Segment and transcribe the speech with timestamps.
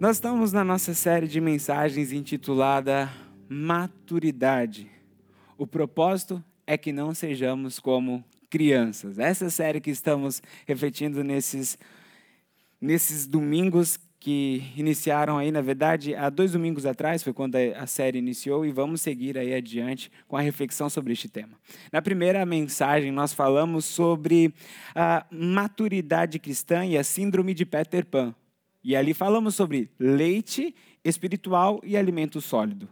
[0.00, 3.12] Nós estamos na nossa série de mensagens intitulada
[3.50, 4.90] Maturidade.
[5.58, 9.18] O propósito é que não sejamos como crianças.
[9.18, 11.76] Essa série que estamos refletindo nesses,
[12.80, 18.18] nesses domingos que iniciaram aí, na verdade, há dois domingos atrás, foi quando a série
[18.18, 21.52] iniciou, e vamos seguir aí adiante com a reflexão sobre este tema.
[21.92, 24.54] Na primeira mensagem, nós falamos sobre
[24.94, 28.34] a maturidade cristã e a síndrome de Peter Pan.
[28.82, 32.88] E ali falamos sobre leite espiritual e alimento sólido.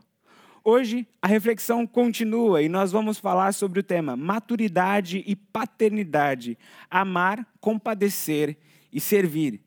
[0.63, 6.59] Hoje a reflexão continua e nós vamos falar sobre o tema maturidade e paternidade,
[6.91, 8.57] amar, compadecer
[8.93, 9.63] e servir.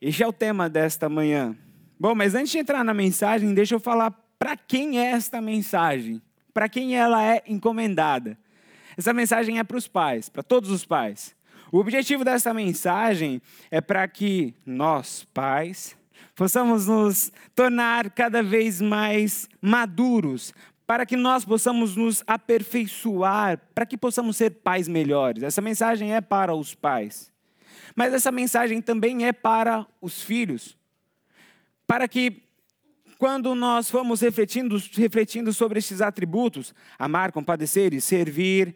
[0.00, 1.56] Este é o tema desta manhã.
[1.98, 6.20] Bom, mas antes de entrar na mensagem, deixa eu falar para quem é esta mensagem,
[6.52, 8.38] para quem ela é encomendada.
[8.96, 11.36] Essa mensagem é para os pais, para todos os pais.
[11.72, 15.96] O objetivo dessa mensagem é para que nós, pais,
[16.34, 20.52] possamos nos tornar cada vez mais maduros,
[20.84, 25.44] para que nós possamos nos aperfeiçoar, para que possamos ser pais melhores.
[25.44, 27.30] Essa mensagem é para os pais.
[27.94, 30.76] Mas essa mensagem também é para os filhos.
[31.86, 32.42] Para que
[33.16, 38.74] quando nós formos refletindo, refletindo sobre estes atributos, amar, compadecer e servir,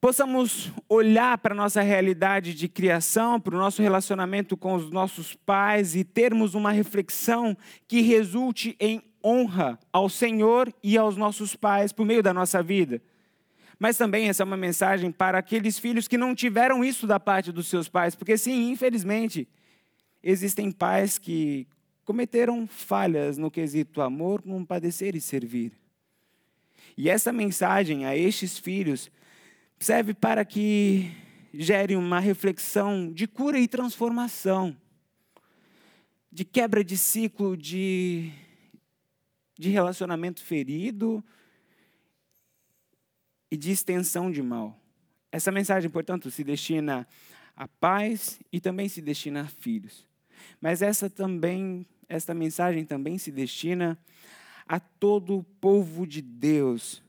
[0.00, 5.34] possamos olhar para a nossa realidade de criação, para o nosso relacionamento com os nossos
[5.34, 7.56] pais e termos uma reflexão
[7.88, 13.02] que resulte em honra ao Senhor e aos nossos pais por meio da nossa vida.
[13.78, 17.52] Mas também essa é uma mensagem para aqueles filhos que não tiveram isso da parte
[17.52, 19.48] dos seus pais, porque sim, infelizmente,
[20.22, 21.66] existem pais que
[22.04, 25.72] cometeram falhas no quesito amor, compadecer e servir.
[26.96, 29.10] E essa mensagem a estes filhos
[29.78, 31.12] serve para que
[31.52, 34.76] gere uma reflexão de cura e transformação,
[36.30, 38.30] de quebra de ciclo de,
[39.58, 41.24] de relacionamento ferido
[43.50, 44.78] e de extensão de mal.
[45.30, 47.06] Essa mensagem, portanto, se destina
[47.54, 50.06] a pais e também se destina a filhos.
[50.60, 53.98] Mas essa também, esta mensagem também se destina
[54.66, 57.05] a todo o povo de Deus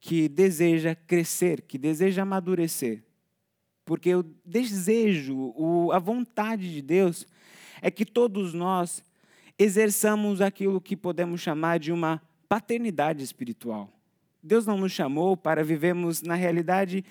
[0.00, 3.02] que deseja crescer, que deseja amadurecer.
[3.84, 7.26] Porque o desejo, o, a vontade de Deus
[7.80, 9.02] é que todos nós
[9.58, 13.92] exerçamos aquilo que podemos chamar de uma paternidade espiritual.
[14.42, 17.04] Deus não nos chamou para vivermos na realidade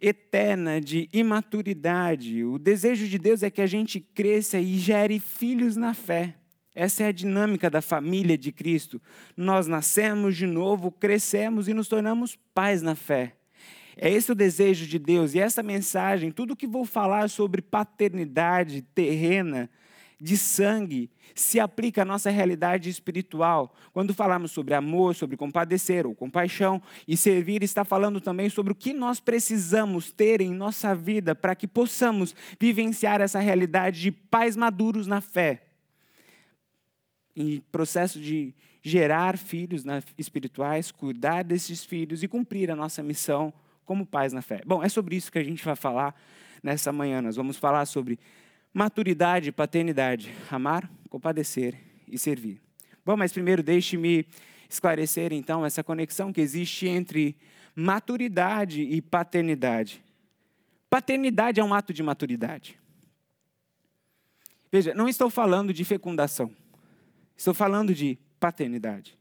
[0.00, 2.44] eterna de imaturidade.
[2.44, 6.34] O desejo de Deus é que a gente cresça e gere filhos na fé.
[6.74, 9.00] Essa é a dinâmica da família de Cristo.
[9.36, 13.34] Nós nascemos de novo, crescemos e nos tornamos pais na fé.
[13.96, 15.34] É esse o desejo de Deus.
[15.34, 19.68] E essa mensagem, tudo que vou falar sobre paternidade terrena,
[20.18, 23.74] de sangue, se aplica à nossa realidade espiritual.
[23.92, 28.76] Quando falamos sobre amor, sobre compadecer ou compaixão e servir, está falando também sobre o
[28.76, 34.56] que nós precisamos ter em nossa vida para que possamos vivenciar essa realidade de pais
[34.56, 35.71] maduros na fé
[37.34, 43.52] em processo de gerar filhos né, espirituais, cuidar desses filhos e cumprir a nossa missão
[43.84, 44.60] como pais na fé.
[44.66, 46.14] Bom, é sobre isso que a gente vai falar
[46.62, 47.22] nessa manhã.
[47.22, 48.18] Nós vamos falar sobre
[48.72, 51.76] maturidade e paternidade, amar, compadecer
[52.08, 52.60] e servir.
[53.04, 54.26] Bom, mas primeiro deixe-me
[54.68, 57.36] esclarecer então essa conexão que existe entre
[57.74, 60.02] maturidade e paternidade.
[60.88, 62.78] Paternidade é um ato de maturidade.
[64.70, 66.50] Veja, não estou falando de fecundação.
[67.42, 69.18] Estou falando de paternidade.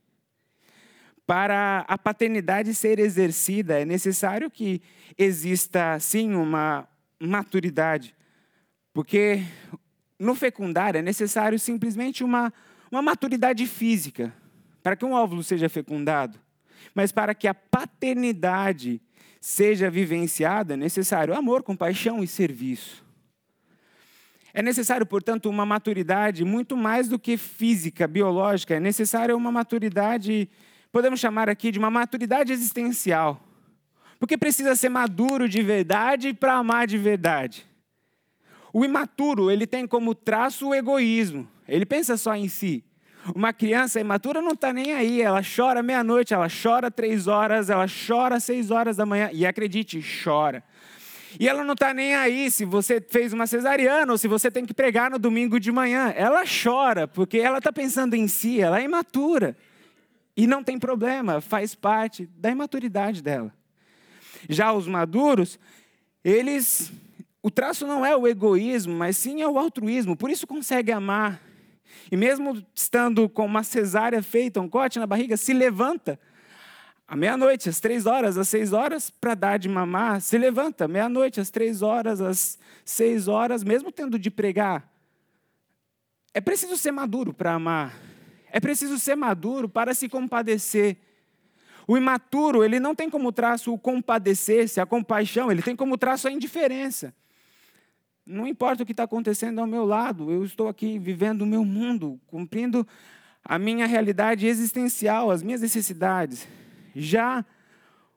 [1.26, 4.80] Para a paternidade ser exercida, é necessário que
[5.18, 6.88] exista, sim, uma
[7.20, 8.16] maturidade.
[8.94, 9.44] Porque
[10.20, 12.54] no fecundar é necessário simplesmente uma,
[12.92, 14.32] uma maturidade física
[14.84, 16.40] para que um óvulo seja fecundado.
[16.94, 19.02] Mas para que a paternidade
[19.40, 23.01] seja vivenciada, é necessário amor, compaixão e serviço.
[24.54, 28.76] É necessário, portanto, uma maturidade muito mais do que física, biológica.
[28.76, 30.50] É necessário uma maturidade,
[30.92, 33.42] podemos chamar aqui de uma maturidade existencial.
[34.20, 37.66] Porque precisa ser maduro de verdade para amar de verdade.
[38.74, 41.48] O imaturo, ele tem como traço o egoísmo.
[41.68, 42.84] Ele pensa só em si.
[43.36, 45.22] Uma criança imatura não está nem aí.
[45.22, 49.30] Ela chora meia-noite, ela chora três horas, ela chora seis horas da manhã.
[49.34, 50.64] E acredite, chora.
[51.40, 54.66] E ela não está nem aí se você fez uma cesariana ou se você tem
[54.66, 56.14] que pregar no domingo de manhã.
[56.16, 59.56] Ela chora, porque ela está pensando em si, ela é imatura.
[60.36, 63.54] E não tem problema, faz parte da imaturidade dela.
[64.50, 65.60] Já os maduros,
[66.24, 66.92] eles.
[67.44, 70.16] O traço não é o egoísmo, mas sim é o altruísmo.
[70.16, 71.42] Por isso consegue amar.
[72.12, 76.20] E mesmo estando com uma cesárea feita, um corte na barriga, se levanta
[77.12, 81.42] à meia-noite, às três horas, às seis horas, para dar de mamar, se levanta, meia-noite,
[81.42, 84.90] às três horas, às seis horas, mesmo tendo de pregar.
[86.34, 88.00] É preciso ser maduro para amar.
[88.50, 91.00] É preciso ser maduro para se compadecer.
[91.86, 96.30] O imaturo, ele não tem como traço o compadecer-se, a compaixão, ele tem como traço
[96.30, 97.14] a indiferença.
[98.26, 101.66] Não importa o que está acontecendo ao meu lado, eu estou aqui vivendo o meu
[101.66, 102.88] mundo, cumprindo
[103.44, 106.48] a minha realidade existencial, as minhas necessidades.
[106.96, 107.46] Já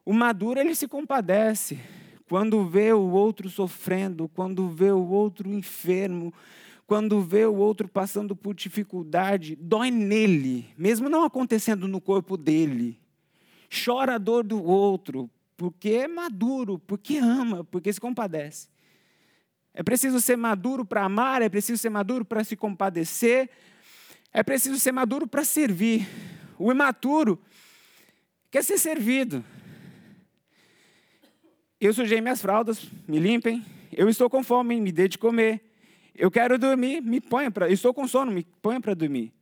[0.05, 1.81] o maduro, ele se compadece
[2.29, 6.33] quando vê o outro sofrendo, quando vê o outro enfermo,
[6.87, 13.01] quando vê o outro passando por dificuldade, dói nele, mesmo não acontecendo no corpo dele.
[13.85, 18.69] Chora a dor do outro, porque é maduro, porque ama, porque se compadece.
[19.73, 23.51] É preciso ser maduro para amar, é preciso ser maduro para se compadecer,
[24.33, 26.07] é preciso ser maduro para servir.
[26.59, 27.41] O imaturo,
[28.55, 29.45] quer ser servido.
[31.81, 33.67] Eu sujei minhas fraldas, me limpem.
[33.91, 35.61] Eu estou com fome, me dê de comer.
[36.15, 37.69] Eu quero dormir, me ponha para.
[37.69, 39.33] Estou com sono, me ponha para dormir.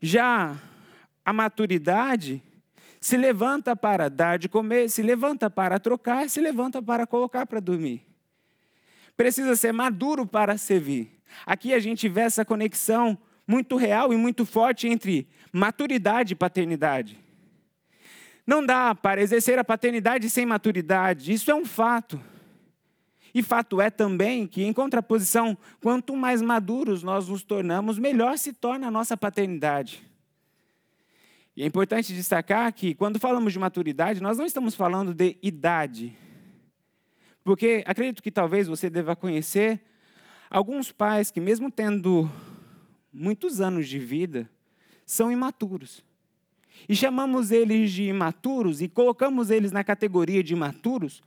[0.00, 0.56] Já
[1.24, 2.40] a maturidade
[3.00, 7.58] se levanta para dar de comer, se levanta para trocar, se levanta para colocar para
[7.58, 8.06] dormir.
[9.16, 11.20] Precisa ser maduro para servir.
[11.44, 17.25] Aqui a gente vê essa conexão muito real e muito forte entre maturidade e paternidade.
[18.46, 22.20] Não dá para exercer a paternidade sem maturidade, isso é um fato.
[23.34, 28.52] E fato é também que, em contraposição, quanto mais maduros nós nos tornamos, melhor se
[28.52, 30.02] torna a nossa paternidade.
[31.56, 36.16] E é importante destacar que, quando falamos de maturidade, nós não estamos falando de idade.
[37.42, 39.82] Porque acredito que talvez você deva conhecer
[40.48, 42.30] alguns pais que, mesmo tendo
[43.12, 44.48] muitos anos de vida,
[45.04, 46.05] são imaturos
[46.88, 51.22] e chamamos eles de imaturos e colocamos eles na categoria de imaturos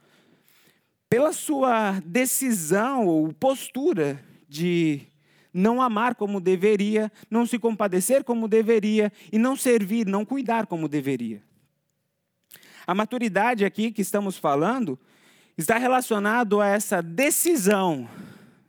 [1.10, 5.01] pela sua decisão ou postura de
[5.54, 10.88] não amar como deveria, não se compadecer como deveria e não servir, não cuidar como
[10.88, 11.42] deveria.
[12.86, 14.98] A maturidade aqui que estamos falando
[15.57, 18.10] está relacionado a essa decisão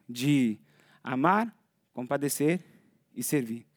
[0.09, 0.59] de
[1.05, 1.55] amar,
[1.93, 2.61] compadecer
[3.15, 3.69] e servir.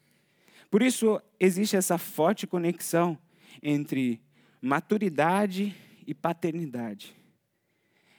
[0.73, 3.15] Por isso, existe essa forte conexão
[3.61, 4.19] entre
[4.59, 5.75] maturidade
[6.07, 7.15] e paternidade.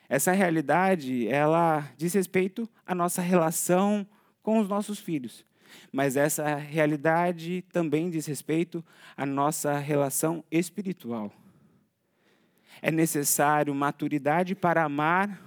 [0.08, 4.06] Essa realidade, ela diz respeito à nossa relação
[4.40, 5.44] com os nossos filhos.
[5.90, 8.84] Mas essa realidade também diz respeito
[9.16, 11.32] à nossa relação espiritual.
[12.80, 15.42] É necessário maturidade para amar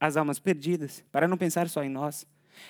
[0.00, 2.26] as almas perdidas, para não pensar só em nós.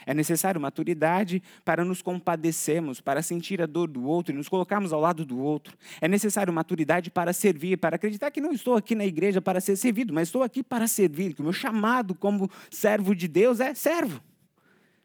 [0.07, 4.93] É necessário maturidade para nos compadecermos, para sentir a dor do outro e nos colocarmos
[4.93, 5.77] ao lado do outro.
[6.01, 9.77] É necessário maturidade para servir, para acreditar que não estou aqui na igreja para ser
[9.77, 13.75] servido, mas estou aqui para servir, que o meu chamado como servo de Deus é
[13.75, 14.21] servo.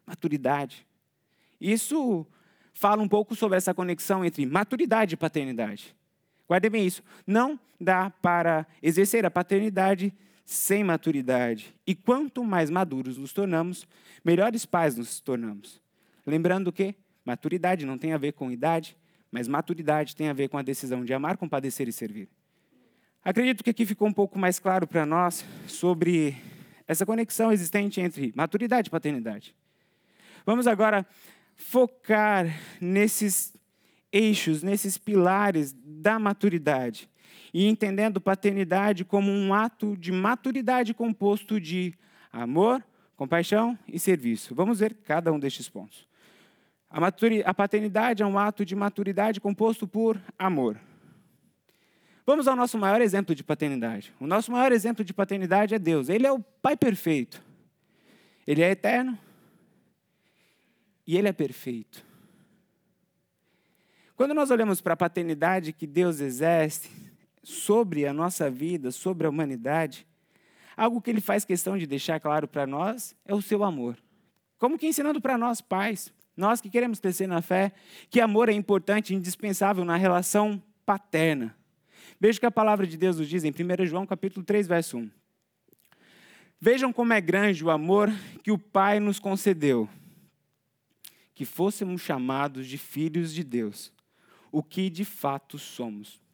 [0.05, 0.85] Maturidade.
[1.59, 2.25] Isso
[2.73, 5.95] fala um pouco sobre essa conexão entre maturidade e paternidade.
[6.47, 7.01] Guardem bem isso.
[7.25, 10.13] Não dá para exercer a paternidade
[10.45, 11.75] sem maturidade.
[11.85, 13.87] E quanto mais maduros nos tornamos,
[14.23, 15.81] melhores pais nos tornamos.
[16.25, 16.95] Lembrando que
[17.25, 18.95] maturidade não tem a ver com idade,
[19.31, 22.29] mas maturidade tem a ver com a decisão de amar, compadecer e servir.
[23.23, 26.37] Acredito que aqui ficou um pouco mais claro para nós sobre
[26.87, 29.55] essa conexão existente entre maturidade e paternidade.
[30.45, 31.05] Vamos agora
[31.55, 32.45] focar
[32.79, 33.55] nesses
[34.11, 37.09] eixos, nesses pilares da maturidade
[37.57, 41.93] e entendendo paternidade como um ato de maturidade composto de
[42.29, 42.83] amor,
[43.15, 44.53] compaixão e serviço.
[44.53, 46.05] Vamos ver cada um destes pontos.
[46.89, 46.99] A,
[47.45, 50.77] a paternidade é um ato de maturidade composto por amor.
[52.25, 54.13] Vamos ao nosso maior exemplo de paternidade.
[54.19, 56.09] O nosso maior exemplo de paternidade é Deus.
[56.09, 57.41] Ele é o Pai perfeito.
[58.45, 59.17] Ele é eterno
[61.07, 62.05] e ele é perfeito.
[64.13, 67.04] Quando nós olhamos para a paternidade que Deus exerce,
[67.45, 70.05] sobre a nossa vida, sobre a humanidade,
[70.75, 73.97] algo que ele faz questão de deixar claro para nós é o seu amor.
[74.57, 77.71] Como que ensinando para nós, pais, nós que queremos crescer na fé,
[78.09, 81.55] que amor é importante, indispensável na relação paterna.
[82.19, 84.97] Veja o que a palavra de Deus nos diz em 1 João capítulo 3, verso
[84.97, 85.11] 1.
[86.59, 88.09] Vejam como é grande o amor
[88.41, 89.87] que o Pai nos concedeu,
[91.35, 93.93] que fôssemos chamados de filhos de Deus,
[94.51, 96.24] o que de fato somos.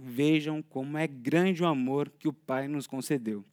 [0.00, 3.44] Vejam como é grande o amor que o Pai nos concedeu,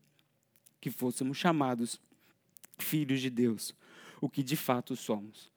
[0.79, 1.99] que fôssemos chamados
[2.77, 3.75] filhos de Deus,
[4.21, 5.51] o que de fato somos.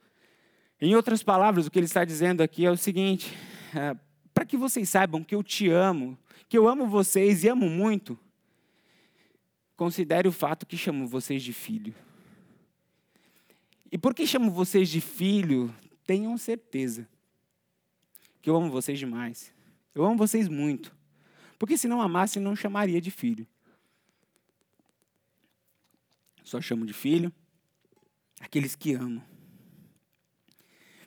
[0.80, 3.32] Em outras palavras, o que ele está dizendo aqui é o seguinte:
[3.74, 3.96] é,
[4.34, 8.18] para que vocês saibam que eu te amo, que eu amo vocês e amo muito,
[9.76, 11.94] considere o fato que chamo vocês de filho.
[13.90, 15.72] E por que chamo vocês de filho?
[16.04, 17.06] Tenham certeza
[18.40, 19.51] que eu amo vocês demais.
[19.94, 20.94] Eu amo vocês muito.
[21.58, 23.46] Porque se não amasse, não chamaria de filho.
[26.42, 27.32] Só chamo de filho
[28.40, 29.22] aqueles que amam.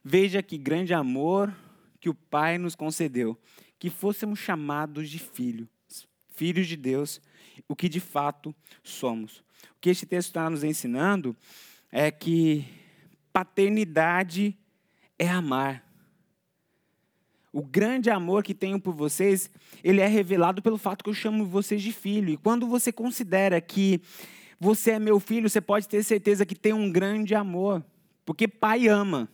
[0.04, 1.54] Veja que grande amor
[2.00, 3.40] que o Pai nos concedeu,
[3.78, 5.68] que fôssemos chamados de filhos,
[6.30, 7.20] filhos de Deus,
[7.68, 9.40] o que de fato somos.
[9.76, 11.36] O que este texto está nos ensinando
[11.92, 12.66] é que
[13.34, 14.58] paternidade
[15.20, 15.85] é amar.
[17.56, 19.50] O grande amor que tenho por vocês,
[19.82, 22.34] ele é revelado pelo fato que eu chamo vocês de filho.
[22.34, 24.02] E quando você considera que
[24.60, 27.82] você é meu filho, você pode ter certeza que tem um grande amor,
[28.26, 29.30] porque pai ama.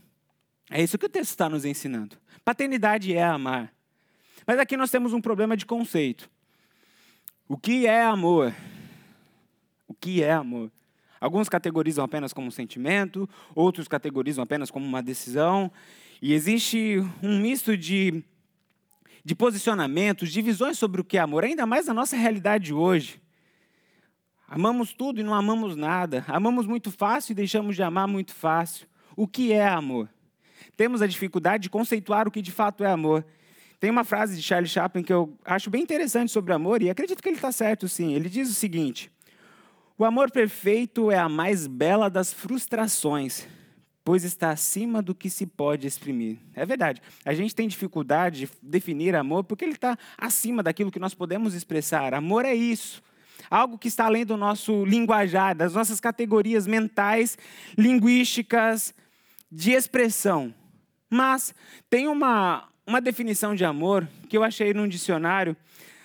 [0.69, 2.15] É isso que o texto está nos ensinando.
[2.45, 3.73] Paternidade é amar.
[4.45, 6.29] Mas aqui nós temos um problema de conceito.
[7.47, 8.53] O que é amor?
[9.87, 10.71] O que é amor?
[11.21, 15.71] Alguns categorizam apenas como sentimento, outros categorizam apenas como uma decisão.
[16.19, 18.23] E existe um misto de,
[19.23, 23.21] de posicionamentos, de visões sobre o que é amor, ainda mais na nossa realidade hoje.
[24.47, 26.25] Amamos tudo e não amamos nada.
[26.27, 28.87] Amamos muito fácil e deixamos de amar muito fácil.
[29.15, 30.09] O que é amor?
[30.75, 33.23] Temos a dificuldade de conceituar o que de fato é amor.
[33.79, 37.21] Tem uma frase de Charles Chaplin que eu acho bem interessante sobre amor, e acredito
[37.21, 38.13] que ele está certo, sim.
[38.13, 39.11] Ele diz o seguinte:
[39.98, 43.48] O amor perfeito é a mais bela das frustrações,
[44.03, 46.38] pois está acima do que se pode exprimir.
[46.55, 47.01] É verdade.
[47.24, 51.53] A gente tem dificuldade de definir amor porque ele está acima daquilo que nós podemos
[51.53, 52.13] expressar.
[52.13, 53.01] Amor é isso.
[53.50, 57.38] Algo que está além do nosso linguajar, das nossas categorias mentais,
[57.77, 58.93] linguísticas,
[59.51, 60.53] de expressão.
[61.10, 61.53] Mas
[61.89, 65.55] tem uma, uma definição de amor que eu achei num dicionário,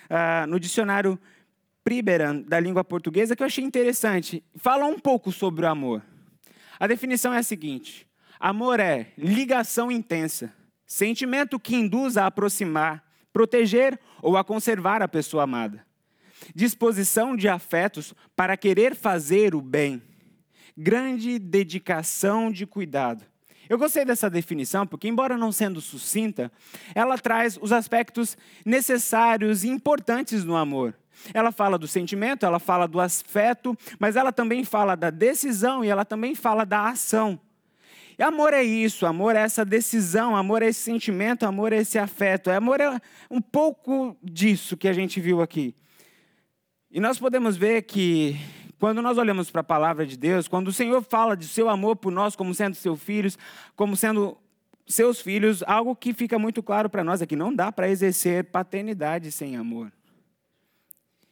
[0.09, 1.17] uh, no dicionário
[1.87, 4.43] Priberan, da língua portuguesa, que eu achei interessante.
[4.57, 6.03] Fala um pouco sobre o amor.
[6.77, 8.05] A definição é a seguinte:
[8.37, 10.53] amor é ligação intensa,
[10.85, 13.01] sentimento que induz a aproximar,
[13.31, 15.87] proteger ou a conservar a pessoa amada.
[16.53, 20.01] Disposição de afetos para querer fazer o bem.
[20.75, 23.23] Grande dedicação de cuidado
[23.69, 26.51] eu gostei dessa definição porque, embora não sendo sucinta,
[26.95, 30.95] ela traz os aspectos necessários e importantes no amor.
[31.33, 35.89] Ela fala do sentimento, ela fala do afeto, mas ela também fala da decisão e
[35.89, 37.39] ela também fala da ação.
[38.19, 41.99] E amor é isso, amor é essa decisão, amor é esse sentimento, amor é esse
[41.99, 42.49] afeto.
[42.49, 45.75] Amor é um pouco disso que a gente viu aqui.
[46.89, 48.35] E nós podemos ver que
[48.79, 51.95] quando nós olhamos para a palavra de Deus, quando o Senhor fala de seu amor
[51.95, 53.37] por nós como sendo seus filhos,
[53.75, 54.35] como sendo
[54.87, 58.45] seus filhos, algo que fica muito claro para nós é que não dá para exercer
[58.45, 59.91] paternidade sem amor.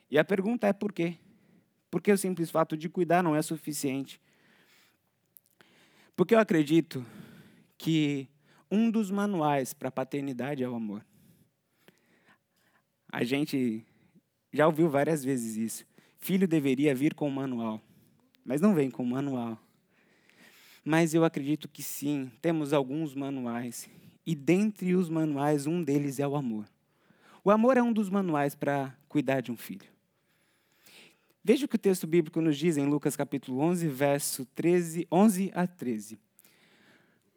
[0.10, 1.18] E a pergunta é por quê?
[1.90, 4.22] Porque o simples fato de cuidar não é suficiente.
[6.16, 7.06] Porque eu acredito
[7.78, 8.28] que
[8.70, 11.06] um dos manuais para a paternidade é o amor.
[13.12, 13.86] A gente
[14.52, 15.86] já ouviu várias vezes isso.
[16.18, 17.82] Filho deveria vir com o manual,
[18.44, 19.60] mas não vem com o manual.
[20.84, 23.90] Mas eu acredito que sim, temos alguns manuais.
[24.26, 26.66] E dentre os manuais, um deles é o amor.
[27.44, 29.95] O amor é um dos manuais para cuidar de um filho.
[31.48, 35.52] Veja o que o texto bíblico nos diz em Lucas capítulo 11, verso 13, 11
[35.54, 36.18] a 13.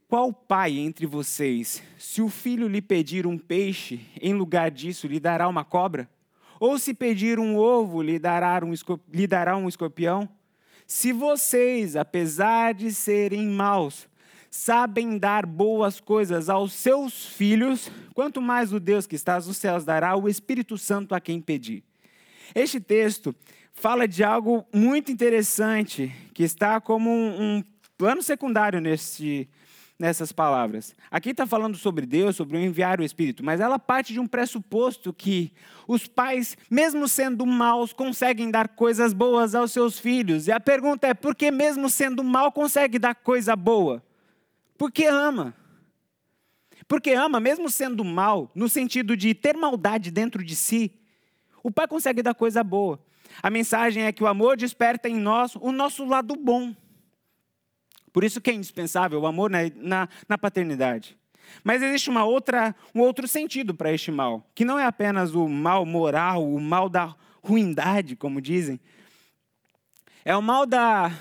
[0.08, 5.20] Qual pai entre vocês, se o filho lhe pedir um peixe, em lugar disso lhe
[5.20, 6.08] dará uma cobra?
[6.58, 8.72] Ou se pedir um ovo, lhe dará um,
[9.12, 10.26] lhe dará um escorpião?
[10.86, 14.08] Se vocês, apesar de serem maus,
[14.50, 19.84] sabem dar boas coisas aos seus filhos, quanto mais o Deus que está nos céus
[19.84, 21.84] dará o Espírito Santo a quem pedir.
[22.54, 23.36] Este texto
[23.78, 27.62] fala de algo muito interessante, que está como um,
[27.96, 29.48] plano secundário neste,
[29.96, 30.94] nessas palavras.
[31.10, 34.26] Aqui está falando sobre Deus, sobre o enviar o Espírito, mas ela parte de um
[34.26, 35.52] pressuposto que
[35.86, 40.48] os pais, mesmo sendo maus, conseguem dar coisas boas aos seus filhos.
[40.48, 44.02] E a pergunta é: por que, mesmo sendo mal, consegue dar coisa boa?
[44.76, 45.54] Porque ama.
[46.88, 50.90] Porque ama, mesmo sendo mal, no sentido de ter maldade dentro de si,
[51.62, 52.98] o pai consegue dar coisa boa.
[53.42, 56.74] A mensagem é que o amor desperta em nós o nosso lado bom.
[58.12, 61.16] Por isso que é indispensável o amor na, na, na paternidade.
[61.62, 65.48] Mas existe uma outra, um outro sentido para este mal, que não é apenas o
[65.48, 68.80] mal moral, o mal da ruindade, como dizem.
[70.24, 71.12] É o mal da,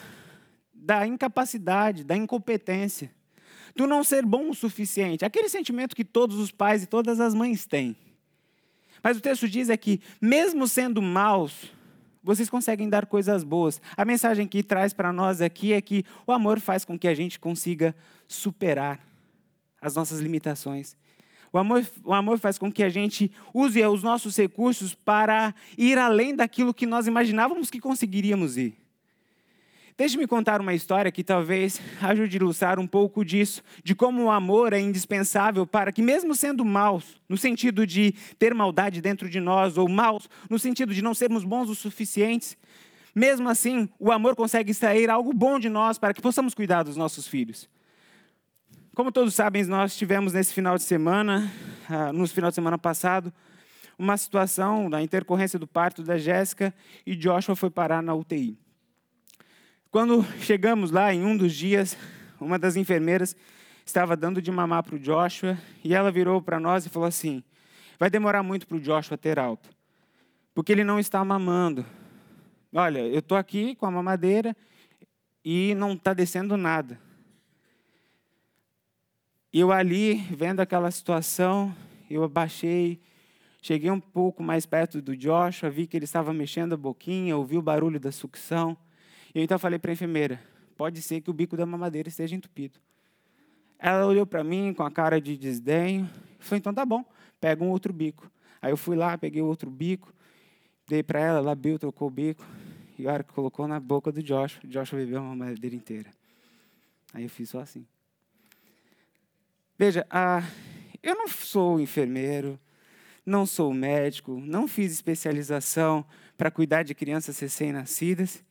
[0.74, 3.12] da incapacidade, da incompetência.
[3.76, 7.36] do não ser bom o suficiente, aquele sentimento que todos os pais e todas as
[7.36, 7.96] mães têm.
[9.04, 11.72] Mas o texto diz é que, mesmo sendo maus,
[12.28, 13.82] vocês conseguem dar coisas boas.
[13.96, 17.16] A mensagem que traz para nós aqui é que o amor faz com que a
[17.16, 17.96] gente consiga
[18.28, 19.00] superar
[19.82, 20.98] as nossas limitações.
[21.54, 25.98] O amor, o amor faz com que a gente use os nossos recursos para ir
[25.98, 28.76] além daquilo que nós imaginávamos que conseguiríamos ir.
[29.98, 34.30] Deixe-me contar uma história que talvez ajude a ilustrar um pouco disso, de como o
[34.30, 39.40] amor é indispensável para que, mesmo sendo maus, no sentido de ter maldade dentro de
[39.40, 42.56] nós, ou maus no sentido de não sermos bons o suficientes,
[43.16, 46.96] mesmo assim, o amor consegue extrair algo bom de nós para que possamos cuidar dos
[46.96, 47.68] nossos filhos.
[48.94, 51.52] Como todos sabem, nós tivemos nesse final de semana,
[51.90, 53.34] ah, no final de semana passado,
[53.98, 56.72] uma situação da intercorrência do parto da Jéssica
[57.04, 58.67] e Joshua foi parar na UTI.
[59.98, 61.98] Quando chegamos lá, em um dos dias,
[62.40, 63.36] uma das enfermeiras
[63.84, 67.44] estava dando de mamar para o Joshua e ela virou para nós e falou assim:
[67.98, 69.68] vai demorar muito para o Joshua ter alta,
[70.54, 71.84] porque ele não está mamando.
[72.72, 74.56] Olha, eu estou aqui com a mamadeira
[75.44, 77.00] e não está descendo nada.
[79.52, 81.76] Eu ali, vendo aquela situação,
[82.08, 83.02] eu abaixei,
[83.64, 87.58] cheguei um pouco mais perto do Joshua, vi que ele estava mexendo a boquinha, ouvi
[87.58, 88.78] o barulho da sucção.
[89.38, 90.42] E então eu falei para a enfermeira:
[90.76, 92.80] pode ser que o bico da mamadeira esteja entupido.
[93.78, 96.10] Ela olhou para mim com a cara de desdenho.
[96.40, 97.06] Falei: então tá bom,
[97.40, 98.32] pega um outro bico.
[98.60, 100.12] Aí eu fui lá, peguei outro bico,
[100.88, 102.44] dei para ela, ela abriu, trocou o bico.
[102.98, 106.10] E a hora que colocou na boca do Joshua, o Joshua bebeu a mamadeira inteira.
[107.14, 107.86] Aí eu fiz só assim.
[109.78, 110.42] Veja, ah,
[111.04, 112.60] eu não sou enfermeiro,
[113.24, 116.04] não sou médico, não fiz especialização
[116.36, 118.44] para cuidar de crianças recém-nascidas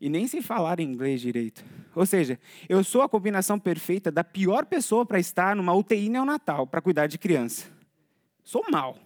[0.00, 1.64] e nem sei falar inglês direito.
[1.94, 2.38] Ou seja,
[2.68, 7.06] eu sou a combinação perfeita da pior pessoa para estar numa UTI neonatal para cuidar
[7.06, 7.66] de criança.
[8.44, 8.96] Sou mal.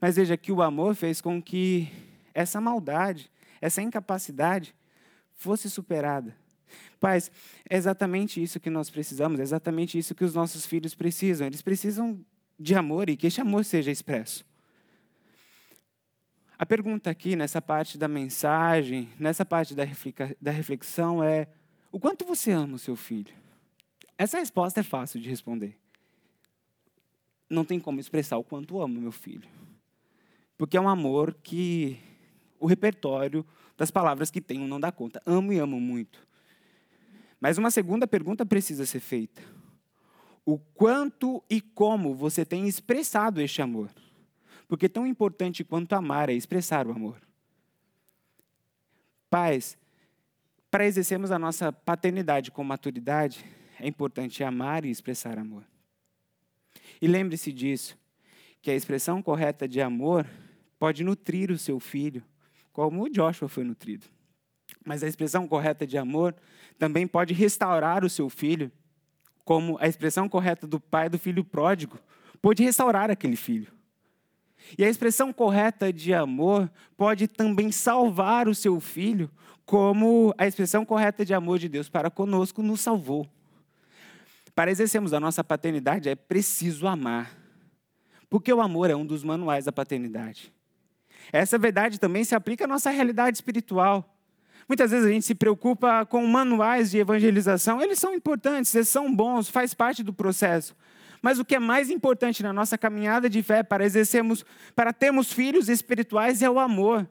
[0.00, 1.88] Mas veja que o amor fez com que
[2.34, 4.74] essa maldade, essa incapacidade
[5.32, 6.36] fosse superada.
[6.98, 7.30] Pais,
[7.68, 11.46] é exatamente isso que nós precisamos, é exatamente isso que os nossos filhos precisam.
[11.46, 12.24] Eles precisam
[12.58, 14.44] de amor e que esse amor seja expresso.
[16.56, 21.48] A pergunta aqui, nessa parte da mensagem, nessa parte da reflexão, é:
[21.90, 23.34] o quanto você ama o seu filho?
[24.16, 25.76] Essa resposta é fácil de responder.
[27.50, 29.48] Não tem como expressar o quanto amo meu filho.
[30.56, 31.98] Porque é um amor que
[32.60, 33.44] o repertório
[33.76, 35.20] das palavras que tenho não dá conta.
[35.26, 36.24] Amo e amo muito.
[37.40, 39.42] Mas uma segunda pergunta precisa ser feita:
[40.46, 43.90] o quanto e como você tem expressado este amor?
[44.74, 47.20] Porque tão importante quanto amar é expressar o amor.
[49.30, 49.78] Pais,
[50.68, 53.44] para exercermos a nossa paternidade com maturidade,
[53.78, 55.62] é importante amar e expressar amor.
[57.00, 57.96] E lembre-se disso,
[58.60, 60.26] que a expressão correta de amor
[60.76, 62.24] pode nutrir o seu filho,
[62.72, 64.06] como o Joshua foi nutrido.
[64.84, 66.34] Mas a expressão correta de amor
[66.80, 68.72] também pode restaurar o seu filho,
[69.44, 71.96] como a expressão correta do pai do filho pródigo
[72.42, 73.72] pode restaurar aquele filho.
[74.78, 79.30] E a expressão correta de amor pode também salvar o seu filho,
[79.64, 83.28] como a expressão correta de amor de Deus para conosco nos salvou.
[84.54, 87.36] Para exercermos a nossa paternidade é preciso amar,
[88.30, 90.52] porque o amor é um dos manuais da paternidade.
[91.32, 94.10] Essa verdade também se aplica à nossa realidade espiritual.
[94.68, 99.14] Muitas vezes a gente se preocupa com manuais de evangelização, eles são importantes, eles são
[99.14, 100.74] bons, faz parte do processo.
[101.24, 104.44] Mas o que é mais importante na nossa caminhada de fé para exercermos,
[104.76, 107.08] para termos filhos espirituais é o amor,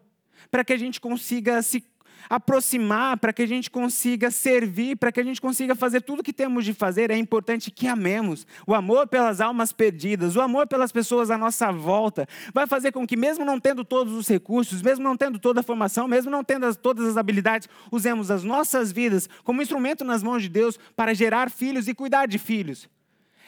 [0.52, 1.84] para que a gente consiga se
[2.30, 6.23] aproximar, para que a gente consiga servir, para que a gente consiga fazer tudo o
[6.23, 8.45] que temos de fazer, é importante que amemos.
[8.67, 13.08] O amor pelas almas perdidas, o amor pelas pessoas à nossa volta, vai fazer com
[13.08, 16.43] que, mesmo não tendo todos os recursos, mesmo não tendo toda a formação, mesmo não
[16.43, 20.78] tendo as, todas as habilidades, usemos as nossas vidas como instrumento nas mãos de Deus
[20.95, 22.88] para gerar filhos e cuidar de filhos.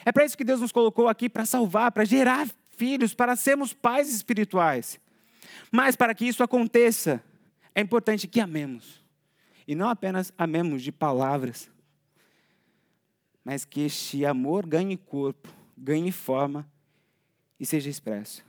[0.06, 3.72] É para isso que Deus nos colocou aqui para salvar, para gerar filhos, para sermos
[3.72, 5.00] pais espirituais.
[5.68, 7.20] Mas para que isso aconteça,
[7.74, 9.04] é importante que amemos.
[9.66, 11.68] E não apenas amemos de palavras,
[13.44, 16.70] mas que este amor ganhe corpo, ganhe forma
[17.58, 18.44] e seja expresso.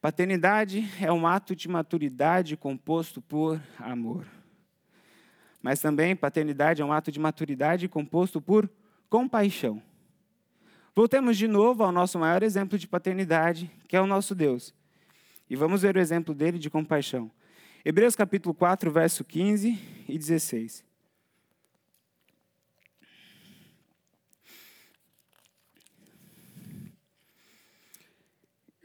[0.00, 4.26] Paternidade é um ato de maturidade composto por amor.
[5.60, 8.70] Mas também paternidade é um ato de maturidade composto por
[9.08, 9.82] compaixão.
[10.94, 14.74] Voltemos de novo ao nosso maior exemplo de paternidade, que é o nosso Deus.
[15.48, 17.30] E vamos ver o exemplo dele de compaixão.
[17.84, 20.84] Hebreus capítulo 4, verso 15 e 16.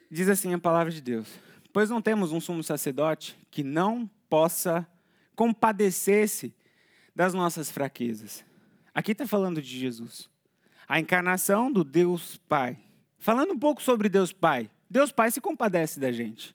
[0.10, 1.30] Diz assim a palavra de Deus:
[1.72, 4.86] Pois não temos um sumo sacerdote que não possa
[5.36, 6.54] compadecer-se
[7.16, 8.51] das nossas fraquezas
[8.94, 10.30] Aqui está falando de Jesus,
[10.86, 12.78] a encarnação do Deus Pai.
[13.18, 14.70] Falando um pouco sobre Deus Pai.
[14.90, 16.54] Deus Pai se compadece da gente.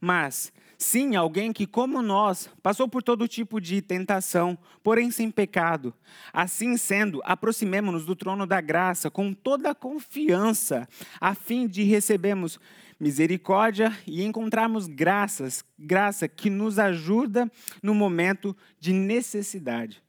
[0.00, 5.94] Mas, sim, alguém que, como nós, passou por todo tipo de tentação, porém sem pecado.
[6.32, 10.88] Assim sendo, aproximemo-nos do trono da graça com toda a confiança,
[11.20, 12.58] a fim de recebermos
[12.98, 17.48] misericórdia e encontrarmos graças, graça que nos ajuda
[17.80, 20.02] no momento de necessidade.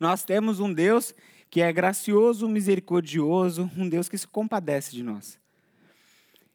[0.00, 1.14] Nós temos um Deus
[1.50, 5.38] que é gracioso, misericordioso, um Deus que se compadece de nós.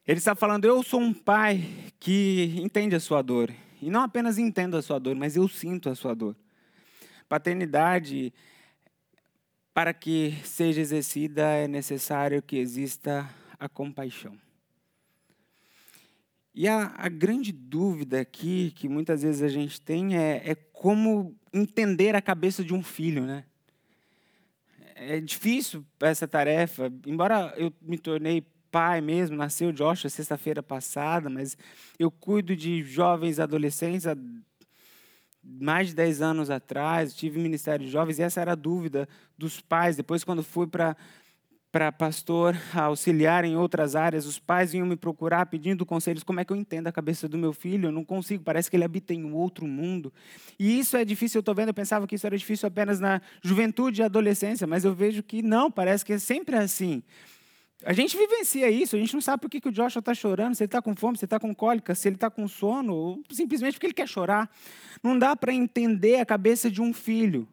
[0.08, 1.63] Ele está falando: Eu sou um pai
[1.99, 3.53] que entende a sua dor.
[3.79, 6.36] E não apenas entendo a sua dor, mas eu sinto a sua dor.
[7.29, 8.34] Paternidade,
[9.73, 13.29] para que seja exercida, é necessário que exista
[13.60, 14.36] a compaixão.
[16.53, 21.36] E a, a, grande dúvida aqui, que muitas vezes a gente tem, é, é, como
[21.56, 23.46] entender a cabeça de um filho, né?
[24.96, 31.58] É difícil essa tarefa, embora eu me tornei pai mesmo, nasceu Joshua sexta-feira passada, mas
[31.98, 34.18] eu cuido de jovens adolescentes há
[35.41, 39.62] mais de 10 anos atrás, tive Ministério de Jovens, e essa era a dúvida dos
[39.62, 39.96] pais.
[39.96, 40.98] Depois, quando fui para
[41.76, 46.46] para pastor auxiliar em outras áreas, os pais vinham me procurar pedindo conselhos, como é
[46.46, 47.90] que eu entendo a cabeça do meu filho?
[47.90, 50.14] Eu não consigo, parece que ele habita em um outro mundo.
[50.58, 53.22] E isso é difícil, eu estou vendo, eu pensava que isso era difícil apenas na
[53.44, 57.04] juventude e adolescência, mas eu vejo que não, parece que é sempre assim.
[57.84, 60.56] A gente vivencia isso, a gente não sabe por que, que o Joshua está chorando,
[60.56, 62.96] se ele está com fome, se ele está com cólica, se ele está com sono,
[62.96, 64.50] ou simplesmente porque ele quer chorar.
[65.04, 67.46] Não dá para entender a cabeça de um filho.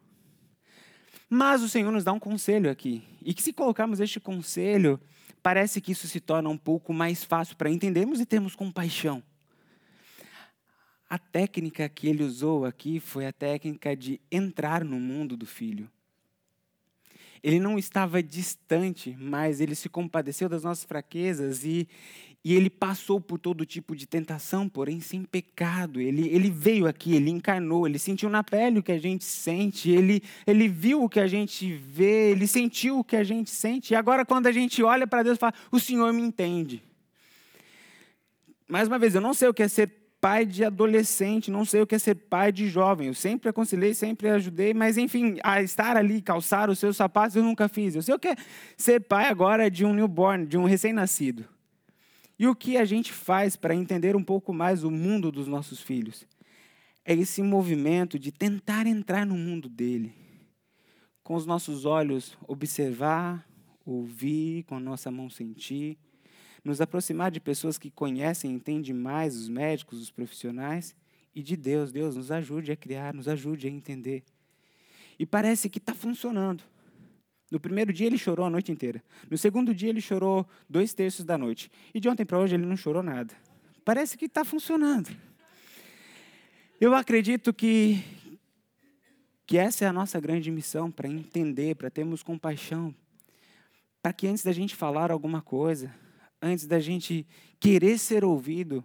[1.35, 3.03] Mas o Senhor nos dá um conselho aqui.
[3.19, 5.01] E que se colocarmos este conselho,
[5.41, 9.23] parece que isso se torna um pouco mais fácil para entendermos e termos compaixão.
[11.09, 15.89] A técnica que ele usou aqui foi a técnica de entrar no mundo do filho.
[17.41, 21.89] Ele não estava distante, mas ele se compadeceu das nossas fraquezas e,
[22.45, 26.01] e ele passou por todo tipo de tentação, porém sem pecado.
[26.01, 29.89] Ele, ele veio aqui, ele encarnou, ele sentiu na pele o que a gente sente,
[29.89, 33.93] ele, ele viu o que a gente vê, ele sentiu o que a gente sente.
[33.93, 36.83] E agora, quando a gente olha para Deus, fala: O Senhor me entende.
[38.67, 41.81] Mais uma vez, eu não sei o que é ser pai de adolescente, não sei
[41.81, 43.07] o que é ser pai de jovem.
[43.07, 47.43] Eu sempre aconselhei, sempre ajudei, mas enfim, a estar ali, calçar os seus sapatos, eu
[47.43, 47.95] nunca fiz.
[47.95, 48.35] Eu sei o que é
[48.75, 51.52] ser pai agora de um newborn, de um recém-nascido.
[52.37, 55.81] E o que a gente faz para entender um pouco mais o mundo dos nossos
[55.81, 56.25] filhos?
[57.05, 60.13] É esse movimento de tentar entrar no mundo dele.
[61.23, 63.47] Com os nossos olhos observar,
[63.85, 65.97] ouvir, com a nossa mão sentir,
[66.63, 70.95] nos aproximar de pessoas que conhecem entendem mais os médicos, os profissionais,
[71.35, 71.91] e de Deus.
[71.91, 74.23] Deus nos ajude a criar, nos ajude a entender.
[75.17, 76.63] E parece que está funcionando.
[77.53, 79.03] No primeiro dia ele chorou a noite inteira.
[79.29, 81.69] No segundo dia ele chorou dois terços da noite.
[81.93, 83.31] E de ontem para hoje ele não chorou nada.
[83.85, 85.15] Parece que está funcionando.
[86.81, 88.03] Eu acredito que,
[89.45, 92.91] que essa é a nossa grande missão para entender, para termos compaixão.
[94.01, 95.93] Para que antes da gente falar alguma coisa,
[96.41, 97.23] antes da gente
[97.59, 98.83] querer ser ouvido,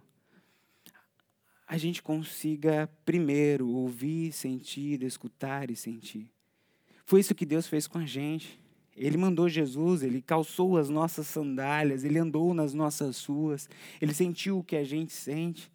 [1.67, 6.29] a gente consiga primeiro ouvir, sentir, escutar e sentir.
[7.09, 8.59] Foi isso que Deus fez com a gente.
[8.95, 13.67] Ele mandou Jesus, ele calçou as nossas sandálias, ele andou nas nossas ruas,
[13.99, 15.71] ele sentiu o que a gente sente.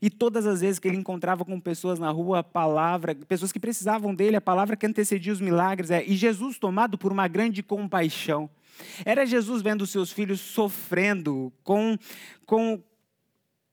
[0.00, 3.60] E todas as vezes que ele encontrava com pessoas na rua, a palavra, pessoas que
[3.60, 7.62] precisavam dele, a palavra que antecedia os milagres é: e Jesus tomado por uma grande
[7.62, 8.48] compaixão.
[9.04, 11.98] Era Jesus vendo seus filhos sofrendo com,
[12.46, 12.82] com,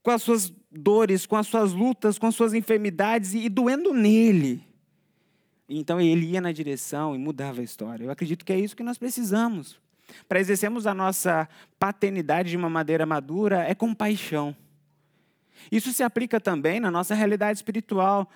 [0.02, 3.94] com as suas dores, com as suas lutas, com as suas enfermidades e, e doendo
[3.94, 4.70] nele.
[5.68, 8.04] Então ele ia na direção e mudava a história.
[8.04, 9.80] Eu acredito que é isso que nós precisamos.
[10.28, 11.48] Para exercermos a nossa
[11.78, 14.54] paternidade de uma maneira madura, é compaixão.
[15.70, 18.28] Isso se aplica também na nossa realidade espiritual.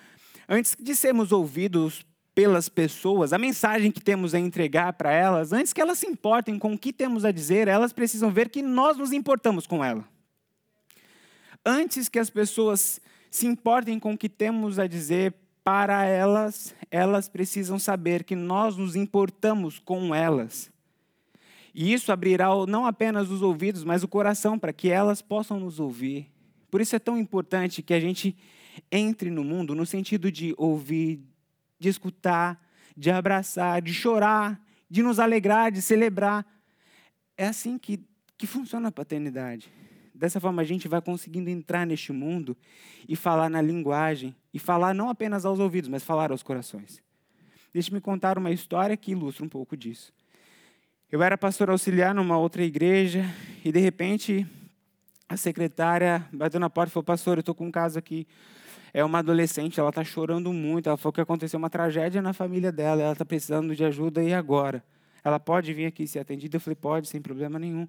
[0.47, 5.73] Antes de sermos ouvidos pelas pessoas, a mensagem que temos a entregar para elas, antes
[5.73, 8.95] que elas se importem com o que temos a dizer, elas precisam ver que nós
[8.97, 10.07] nos importamos com ela.
[11.65, 15.33] Antes que as pessoas se importem com o que temos a dizer,
[15.67, 20.71] para elas, elas precisam saber que nós nos importamos com elas.
[21.75, 25.77] E isso abrirá não apenas os ouvidos, mas o coração para que elas possam nos
[25.77, 26.31] ouvir.
[26.71, 28.33] Por isso é tão importante que a gente
[28.89, 31.19] entre no mundo no sentido de ouvir,
[31.77, 36.45] de escutar, de abraçar, de chorar, de nos alegrar, de celebrar.
[37.35, 37.99] É assim que,
[38.37, 39.69] que funciona a paternidade.
[40.17, 42.57] Dessa forma, a gente vai conseguindo entrar neste mundo
[43.07, 47.03] e falar na linguagem, e falar não apenas aos ouvidos, mas falar aos corações.
[47.71, 50.11] Deixe-me contar uma história que ilustra um pouco disso.
[51.11, 53.23] Eu era pastor auxiliar numa outra igreja,
[53.63, 54.45] e de repente
[55.29, 58.27] a secretária bateu na porta e falou: Pastor, eu estou com um caso aqui.
[58.91, 60.89] É uma adolescente, ela está chorando muito.
[60.89, 64.33] Ela falou que aconteceu uma tragédia na família dela, ela está precisando de ajuda e
[64.33, 64.83] agora?
[65.23, 66.55] Ela pode vir aqui ser atendida?
[66.57, 67.87] Eu falei: Pode, sem problema nenhum.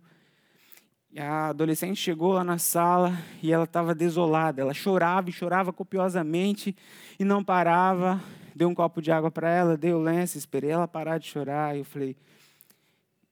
[1.11, 4.61] E a adolescente chegou lá na sala e ela estava desolada.
[4.61, 6.77] Ela chorava e chorava copiosamente
[7.19, 8.23] e não parava.
[8.55, 11.75] Dei um copo de água para ela, dei o lenço, esperei ela parar de chorar.
[11.75, 12.17] E eu falei: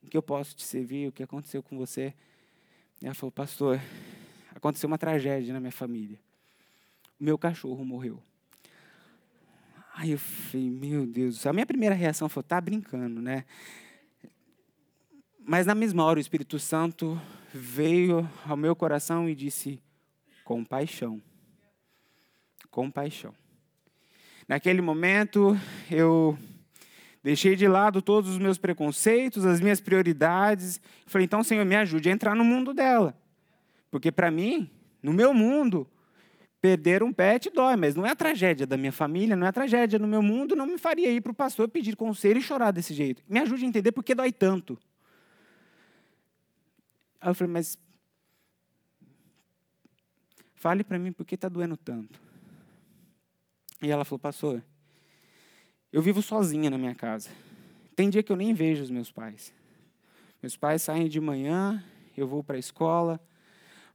[0.03, 1.09] O que eu posso te servir?
[1.09, 2.13] O que aconteceu com você?
[3.01, 3.79] E ela falou: Pastor,
[4.55, 6.19] aconteceu uma tragédia na minha família.
[7.19, 8.19] O meu cachorro morreu.
[9.93, 11.45] Aí eu falei: Meu Deus.
[11.45, 13.45] A minha primeira reação foi: Tá brincando, né?
[15.49, 17.17] Mas na mesma hora o Espírito Santo
[17.53, 19.81] veio ao meu coração e disse:
[20.43, 21.21] compaixão.
[22.69, 23.33] Compaixão.
[24.45, 25.57] Naquele momento,
[25.89, 26.37] eu
[27.23, 30.81] deixei de lado todos os meus preconceitos, as minhas prioridades.
[31.05, 33.17] Falei: então, Senhor, me ajude a entrar no mundo dela.
[33.89, 34.69] Porque para mim,
[35.01, 35.87] no meu mundo,
[36.59, 39.53] perder um pet dói, mas não é a tragédia da minha família, não é a
[39.53, 42.71] tragédia no meu mundo, não me faria ir para o pastor pedir conselho e chorar
[42.71, 43.23] desse jeito.
[43.29, 44.77] Me ajude a entender por que dói tanto.
[47.19, 47.77] Aí eu falei, mas
[50.55, 52.19] fale para mim por que está doendo tanto.
[53.81, 54.63] E ela falou, pastor,
[55.91, 57.29] eu vivo sozinha na minha casa.
[57.95, 59.53] Tem dia que eu nem vejo os meus pais.
[60.41, 61.83] Meus pais saem de manhã,
[62.15, 63.19] eu vou para a escola,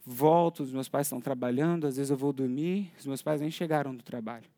[0.05, 3.51] volto, os meus pais estão trabalhando, às vezes eu vou dormir, os meus pais nem
[3.51, 4.51] chegaram do trabalho.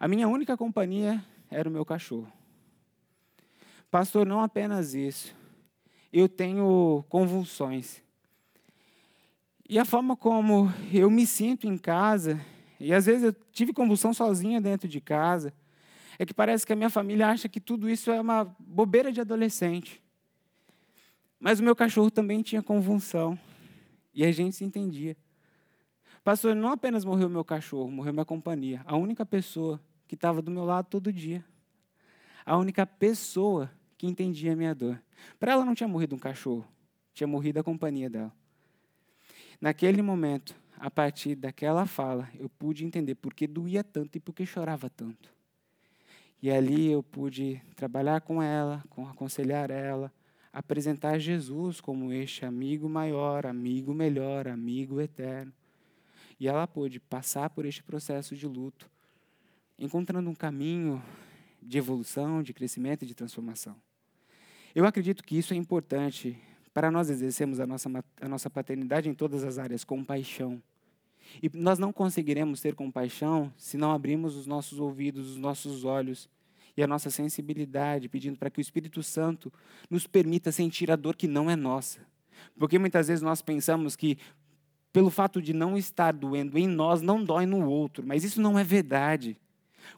[0.00, 2.32] A minha única companhia era o meu cachorro.
[3.90, 5.41] Pastor, não apenas isso
[6.12, 8.02] eu tenho convulsões.
[9.68, 12.44] E a forma como eu me sinto em casa,
[12.78, 15.54] e às vezes eu tive convulsão sozinha dentro de casa,
[16.18, 19.20] é que parece que a minha família acha que tudo isso é uma bobeira de
[19.20, 20.02] adolescente.
[21.40, 23.38] Mas o meu cachorro também tinha convulsão.
[24.14, 25.16] E a gente se entendia.
[26.22, 28.82] Pastor, não apenas morreu meu cachorro, morreu minha companhia.
[28.84, 31.44] A única pessoa que estava do meu lado todo dia.
[32.44, 33.70] A única pessoa
[34.02, 35.00] que entendia a minha dor.
[35.38, 36.66] Para ela não tinha morrido um cachorro,
[37.14, 38.32] tinha morrido a companhia dela.
[39.60, 44.34] Naquele momento, a partir daquela fala, eu pude entender por que doía tanto e por
[44.34, 45.32] que chorava tanto.
[46.42, 50.12] E ali eu pude trabalhar com ela, com aconselhar ela,
[50.52, 55.52] apresentar Jesus como este amigo maior, amigo melhor, amigo eterno.
[56.40, 58.90] E ela pôde passar por este processo de luto,
[59.78, 61.00] encontrando um caminho
[61.62, 63.76] de evolução, de crescimento e de transformação.
[64.74, 66.38] Eu acredito que isso é importante
[66.72, 70.62] para nós exercermos a nossa, a nossa paternidade em todas as áreas com paixão.
[71.42, 76.28] E nós não conseguiremos ter compaixão se não abrirmos os nossos ouvidos, os nossos olhos
[76.74, 79.52] e a nossa sensibilidade, pedindo para que o Espírito Santo
[79.90, 82.00] nos permita sentir a dor que não é nossa.
[82.58, 84.16] Porque muitas vezes nós pensamos que,
[84.90, 88.58] pelo fato de não estar doendo em nós, não dói no outro, mas isso não
[88.58, 89.36] é verdade.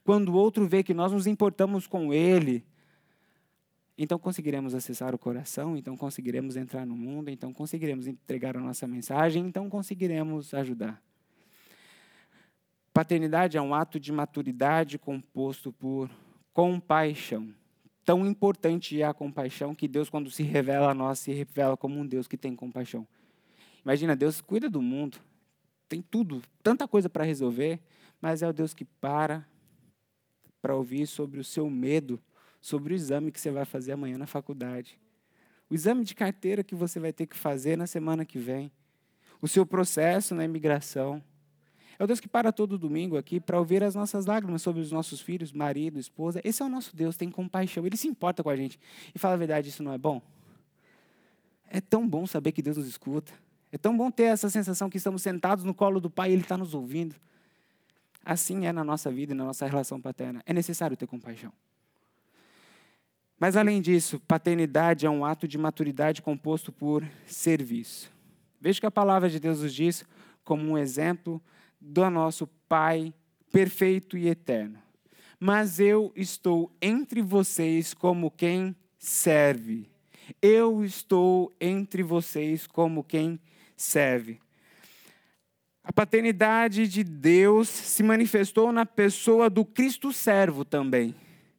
[0.02, 2.64] Quando o outro vê que nós nos importamos com ele,
[3.96, 8.86] então conseguiremos acessar o coração, então conseguiremos entrar no mundo, então conseguiremos entregar a nossa
[8.86, 11.00] mensagem, então conseguiremos ajudar.
[12.92, 16.10] Paternidade é um ato de maturidade composto por
[16.52, 17.52] compaixão.
[18.04, 21.98] Tão importante é a compaixão que Deus, quando se revela a nós, se revela como
[21.98, 23.06] um Deus que tem compaixão.
[23.84, 25.18] Imagina, Deus cuida do mundo,
[25.88, 27.80] tem tudo, tanta coisa para resolver,
[28.20, 29.46] mas é o Deus que para
[30.60, 32.18] para ouvir sobre o seu medo
[32.64, 34.98] sobre o exame que você vai fazer amanhã na faculdade.
[35.68, 38.72] O exame de carteira que você vai ter que fazer na semana que vem.
[39.38, 41.22] O seu processo na imigração.
[41.98, 44.90] É o Deus que para todo domingo aqui para ouvir as nossas lágrimas sobre os
[44.90, 46.40] nossos filhos, marido, esposa.
[46.42, 47.84] Esse é o nosso Deus, tem compaixão.
[47.84, 48.80] Ele se importa com a gente.
[49.14, 50.22] E fala a verdade, isso não é bom?
[51.68, 53.30] É tão bom saber que Deus nos escuta.
[53.70, 56.40] É tão bom ter essa sensação que estamos sentados no colo do Pai e Ele
[56.40, 57.14] está nos ouvindo.
[58.24, 60.42] Assim é na nossa vida e na nossa relação paterna.
[60.46, 61.52] É necessário ter compaixão.
[63.44, 68.10] Mas, além disso, paternidade é um ato de maturidade composto por serviço.
[68.58, 70.02] Veja que a palavra de Deus nos diz
[70.42, 71.42] como um exemplo
[71.78, 73.12] do nosso Pai
[73.52, 74.78] perfeito e eterno.
[75.38, 79.90] Mas eu estou entre vocês como quem serve.
[80.40, 83.38] Eu estou entre vocês como quem
[83.76, 84.40] serve.
[85.82, 91.14] A paternidade de Deus se manifestou na pessoa do Cristo servo também.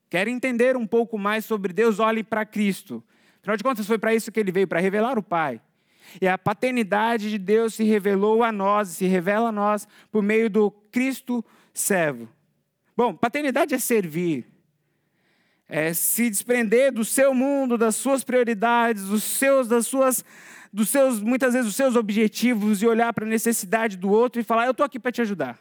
[0.10, 2.00] Quer entender um pouco mais sobre Deus?
[2.00, 3.04] Olhe para Cristo.
[3.42, 5.62] Afinal de contas, foi para isso que ele veio para revelar o Pai.
[6.22, 10.50] E a paternidade de Deus se revelou a nós, se revela a nós por meio
[10.50, 12.30] do Cristo servo.
[12.96, 14.48] Bom, paternidade é servir,
[15.68, 20.24] é se desprender do seu mundo, das suas prioridades, dos seus, das suas,
[20.72, 24.44] dos seus, muitas vezes os seus objetivos e olhar para a necessidade do outro e
[24.44, 25.60] falar: eu estou aqui para te ajudar.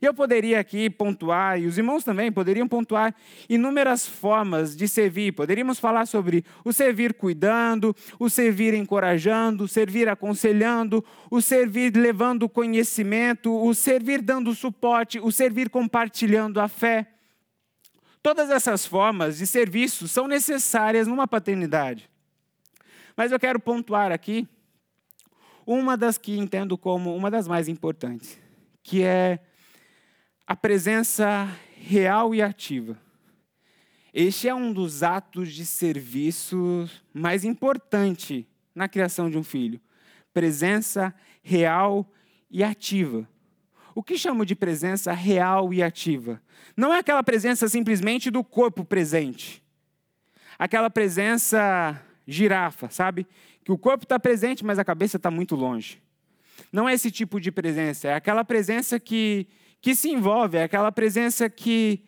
[0.00, 3.14] Eu poderia aqui pontuar, e os irmãos também poderiam pontuar
[3.48, 5.32] inúmeras formas de servir.
[5.32, 12.48] Poderíamos falar sobre o servir cuidando, o servir encorajando, o servir aconselhando, o servir levando
[12.48, 17.06] conhecimento, o servir dando suporte, o servir compartilhando a fé.
[18.22, 22.10] Todas essas formas de serviço são necessárias numa paternidade.
[23.16, 24.46] Mas eu quero pontuar aqui
[25.66, 28.38] uma das que entendo como uma das mais importantes,
[28.82, 29.40] que é
[30.46, 32.96] a presença real e ativa.
[34.14, 39.80] Este é um dos atos de serviço mais importante na criação de um filho.
[40.32, 42.08] Presença real
[42.48, 43.28] e ativa.
[43.94, 46.40] O que chamo de presença real e ativa?
[46.76, 49.62] Não é aquela presença simplesmente do corpo presente.
[50.58, 53.26] Aquela presença girafa, sabe?
[53.64, 56.00] Que o corpo está presente, mas a cabeça está muito longe.
[56.72, 59.46] Não é esse tipo de presença, é aquela presença que
[59.80, 62.04] que se envolve, é aquela presença que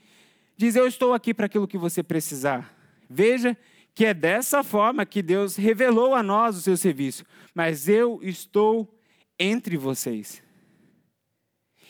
[0.56, 2.74] diz: Eu estou aqui para aquilo que você precisar.
[3.08, 3.56] Veja
[3.94, 8.96] que é dessa forma que Deus revelou a nós o seu serviço, mas eu estou
[9.38, 10.42] entre vocês.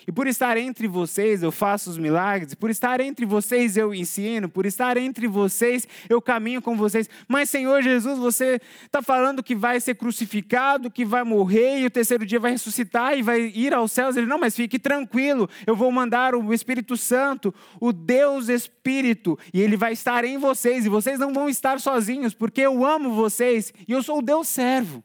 [0.08, 4.48] E por estar entre vocês eu faço os milagres, por estar entre vocês eu ensino,
[4.48, 7.10] por estar entre vocês eu caminho com vocês.
[7.28, 11.90] Mas, Senhor Jesus, você está falando que vai ser crucificado, que vai morrer e o
[11.90, 14.16] terceiro dia vai ressuscitar e vai ir aos céus.
[14.16, 19.60] Ele, não, mas fique tranquilo, eu vou mandar o Espírito Santo, o Deus Espírito, e
[19.60, 23.74] ele vai estar em vocês, e vocês não vão estar sozinhos, porque eu amo vocês
[23.86, 25.04] e eu sou o Deus servo.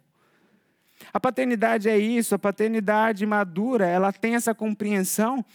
[1.14, 5.46] A paternidade é isso, a paternidade madura, ela tem essa compreensão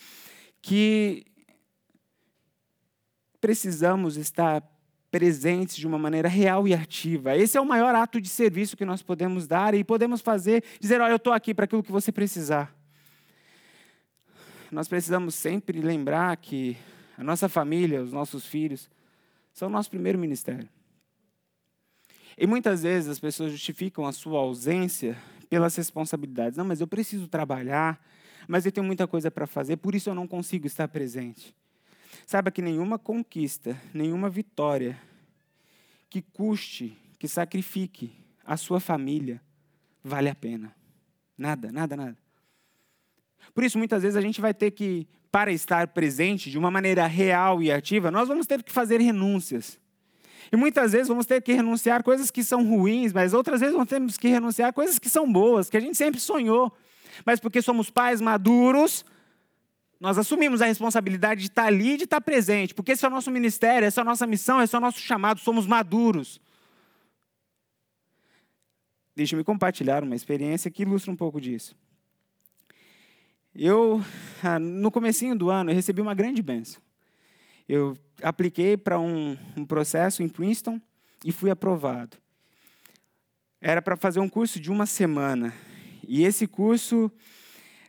[0.63, 1.27] que
[3.41, 4.63] precisamos estar
[5.11, 7.37] presentes de uma maneira real e ativa.
[7.37, 11.01] Esse é o maior ato de serviço que nós podemos dar e podemos fazer, dizer,
[11.01, 12.73] olha, eu estou aqui para aquilo que você precisar.
[14.71, 16.77] Nós precisamos sempre lembrar que
[17.17, 18.89] a nossa família, os nossos filhos,
[19.53, 20.69] são o nosso primeiro ministério.
[22.37, 25.17] E muitas vezes as pessoas justificam a sua ausência
[25.49, 26.57] pelas responsabilidades.
[26.57, 28.01] Não, mas eu preciso trabalhar,
[28.47, 31.55] mas eu tenho muita coisa para fazer, por isso eu não consigo estar presente.
[32.27, 34.99] Saiba que nenhuma conquista, nenhuma vitória
[36.11, 38.13] que custe, que sacrifique
[38.45, 39.41] a sua família,
[40.03, 40.75] vale a pena.
[41.37, 42.17] Nada, nada, nada.
[43.55, 47.07] Por isso, muitas vezes, a gente vai ter que, para estar presente de uma maneira
[47.07, 49.79] real e ativa, nós vamos ter que fazer renúncias.
[50.53, 53.89] E muitas vezes vamos ter que renunciar coisas que são ruins, mas outras vezes vamos
[53.89, 56.73] ter que renunciar coisas que são boas, que a gente sempre sonhou.
[57.25, 59.05] Mas porque somos pais maduros,
[60.01, 63.31] nós assumimos a responsabilidade de estar ali, de estar presente, porque esse é o nosso
[63.31, 66.41] ministério, essa é a nossa missão, esse é o nosso chamado, somos maduros.
[69.17, 71.77] Deixa-me compartilhar uma experiência que ilustra um pouco disso.
[73.53, 74.01] Eu,
[74.41, 76.81] ah, no comecinho do ano, recebi uma grande bênção.
[77.69, 80.81] Eu apliquei para um, um processo em Princeton
[81.23, 82.17] e fui aprovado.
[83.61, 85.53] Era para fazer um curso de uma semana.
[86.07, 87.13] E esse curso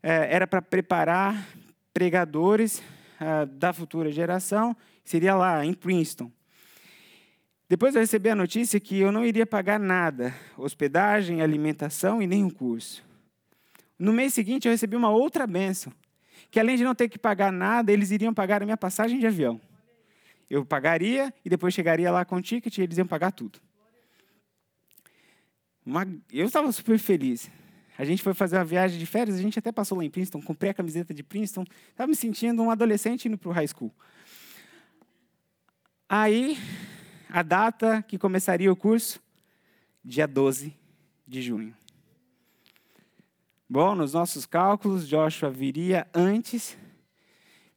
[0.04, 1.48] é, era para preparar
[1.94, 2.82] pregadores
[3.22, 6.30] é, da futura geração, seria lá, em Princeton.
[7.70, 12.44] Depois eu recebi a notícia que eu não iria pagar nada, hospedagem, alimentação e nem
[12.44, 13.02] um curso.
[13.98, 15.94] No mês seguinte eu recebi uma outra benção,
[16.50, 19.28] que além de não ter que pagar nada, eles iriam pagar a minha passagem de
[19.28, 19.62] avião.
[20.50, 23.60] Eu pagaria e depois chegaria lá com o ticket e eles iam pagar tudo.
[25.86, 27.50] Uma, eu estava super feliz.
[27.98, 30.42] A gente foi fazer uma viagem de férias, a gente até passou lá em Princeton,
[30.42, 33.94] comprei a camiseta de Princeton, estava me sentindo um adolescente indo para o high school.
[36.08, 36.58] Aí,
[37.30, 39.22] a data que começaria o curso,
[40.04, 40.74] dia 12
[41.28, 41.76] de junho.
[43.70, 46.78] Bom, nos nossos cálculos, Joshua viria antes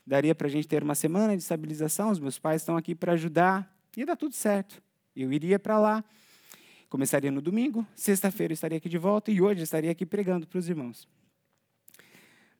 [0.06, 3.12] daria para a gente ter uma semana de estabilização, os meus pais estão aqui para
[3.12, 4.82] ajudar, ia dar tudo certo.
[5.14, 6.04] Eu iria para lá,
[6.88, 10.68] começaria no domingo, sexta-feira estaria aqui de volta e hoje estaria aqui pregando para os
[10.68, 11.08] irmãos.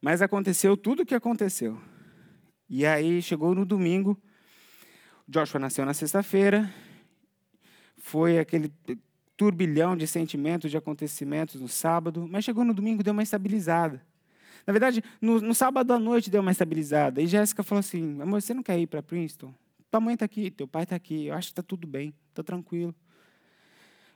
[0.01, 1.79] Mas aconteceu tudo o que aconteceu.
[2.69, 4.21] E aí chegou no domingo,
[5.29, 6.73] Joshua nasceu na sexta-feira,
[7.99, 8.73] foi aquele
[9.37, 14.05] turbilhão de sentimentos, de acontecimentos no sábado, mas chegou no domingo, deu uma estabilizada.
[14.67, 17.21] Na verdade, no, no sábado à noite deu uma estabilizada.
[17.21, 19.53] E Jéssica falou assim: amor, você não quer ir para Princeton?
[19.91, 22.43] Tua mãe está aqui, teu pai está aqui, eu acho que está tudo bem, está
[22.43, 22.95] tranquilo.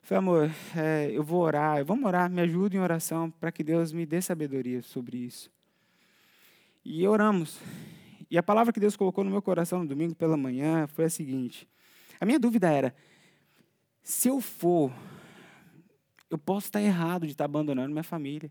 [0.01, 3.93] Falei, amor, é, eu vou orar, vamos orar, me ajude em oração para que Deus
[3.93, 5.51] me dê sabedoria sobre isso.
[6.85, 7.61] E oramos.
[8.31, 11.11] E a palavra que Deus colocou no meu coração no domingo pela manhã foi a
[11.11, 11.69] seguinte:
[12.21, 12.95] a minha dúvida era,
[14.03, 14.93] se eu for,
[16.31, 18.51] eu posso estar errado de estar abandonando minha família.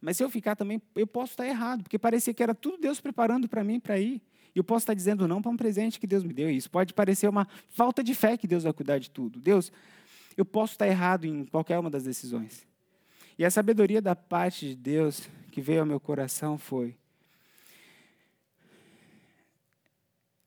[0.00, 3.00] Mas se eu ficar também, eu posso estar errado, porque parecia que era tudo Deus
[3.00, 4.22] preparando para mim para ir.
[4.54, 6.50] E eu posso estar dizendo não para um presente que Deus me deu.
[6.50, 9.38] Isso pode parecer uma falta de fé que Deus vai cuidar de tudo.
[9.38, 9.70] Deus,
[10.36, 12.66] eu posso estar errado em qualquer uma das decisões.
[13.38, 16.96] E a sabedoria da parte de Deus que veio ao meu coração foi: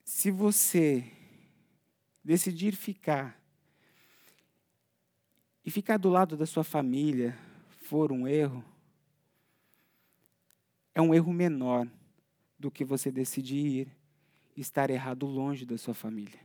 [0.04, 1.06] se você
[2.24, 3.40] decidir ficar
[5.66, 7.38] e ficar do lado da sua família
[7.84, 8.64] for um erro,
[10.94, 11.88] é um erro menor
[12.58, 13.88] do que você decidir ir
[14.56, 16.40] estar errado longe da sua família.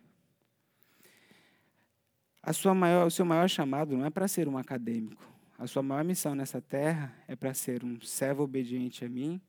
[2.42, 5.22] A sua maior, o seu maior chamado não é para ser um acadêmico.
[5.59, 9.40] A sua maior missão nessa terra é para ser um servo obediente a mim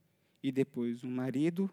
[0.44, 1.70] e depois um marido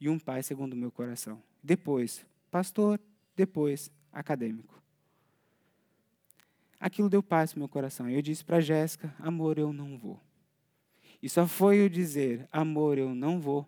[0.00, 1.42] e um pai segundo o meu coração.
[1.62, 3.00] Depois, pastor,
[3.36, 4.80] depois, acadêmico.
[6.78, 8.08] Aquilo deu paz no meu coração.
[8.08, 10.20] Eu disse para Jéssica: amor, eu não vou.
[11.24, 13.66] E só foi o dizer, amor, eu não vou.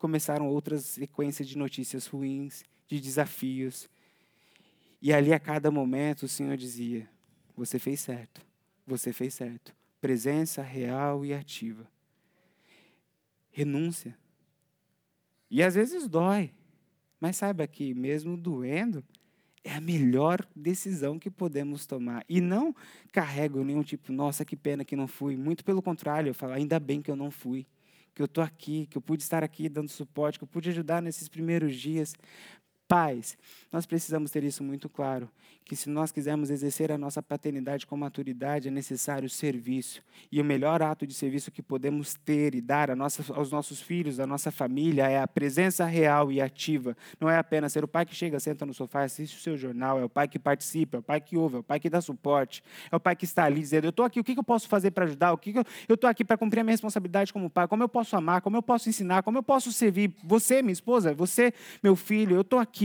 [0.00, 3.88] Começaram outras sequências de notícias ruins, de desafios.
[5.00, 7.08] E ali a cada momento o Senhor dizia:
[7.56, 8.44] Você fez certo,
[8.84, 9.72] você fez certo.
[10.00, 11.88] Presença real e ativa.
[13.52, 14.18] Renúncia.
[15.48, 16.52] E às vezes dói,
[17.20, 19.04] mas saiba que mesmo doendo,
[19.68, 22.24] é a melhor decisão que podemos tomar.
[22.26, 22.74] E não
[23.12, 25.36] carrego nenhum tipo, nossa, que pena que não fui.
[25.36, 27.66] Muito pelo contrário, eu falo, ainda bem que eu não fui.
[28.14, 31.02] Que eu estou aqui, que eu pude estar aqui dando suporte, que eu pude ajudar
[31.02, 32.14] nesses primeiros dias.
[32.88, 33.36] Pais,
[33.70, 35.28] nós precisamos ter isso muito claro,
[35.68, 40.00] que se nós quisermos exercer a nossa paternidade com maturidade, é necessário serviço.
[40.32, 44.18] E o melhor ato de serviço que podemos ter e dar nossa, aos nossos filhos,
[44.18, 46.96] à nossa família, é a presença real e ativa.
[47.20, 50.00] Não é apenas ser o pai que chega, senta no sofá, assiste o seu jornal,
[50.00, 52.00] é o pai que participa, é o pai que ouve, é o pai que dá
[52.00, 54.66] suporte, é o pai que está ali dizendo: Eu estou aqui, o que eu posso
[54.66, 55.34] fazer para ajudar?
[55.34, 55.52] O que
[55.86, 57.68] eu estou aqui para cumprir a minha responsabilidade como pai?
[57.68, 58.40] Como eu posso amar?
[58.40, 59.22] Como eu posso ensinar?
[59.22, 60.14] Como eu posso servir?
[60.24, 62.77] Você, minha esposa, você, meu filho, eu estou aqui.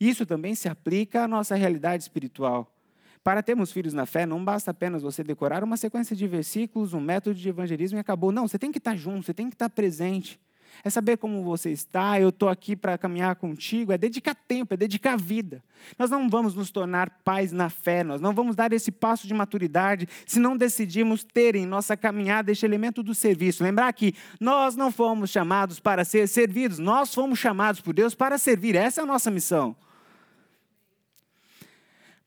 [0.00, 2.74] Isso também se aplica à nossa realidade espiritual.
[3.22, 7.00] Para termos filhos na fé, não basta apenas você decorar uma sequência de versículos, um
[7.00, 8.32] método de evangelismo e acabou.
[8.32, 10.40] Não, você tem que estar junto, você tem que estar presente
[10.82, 14.76] é saber como você está, eu estou aqui para caminhar contigo, é dedicar tempo, é
[14.76, 15.62] dedicar vida.
[15.98, 19.34] Nós não vamos nos tornar pais na fé, nós não vamos dar esse passo de
[19.34, 23.62] maturidade se não decidirmos ter em nossa caminhada este elemento do serviço.
[23.62, 28.38] Lembrar que nós não fomos chamados para ser servidos, nós fomos chamados por Deus para
[28.38, 29.76] servir, essa é a nossa missão.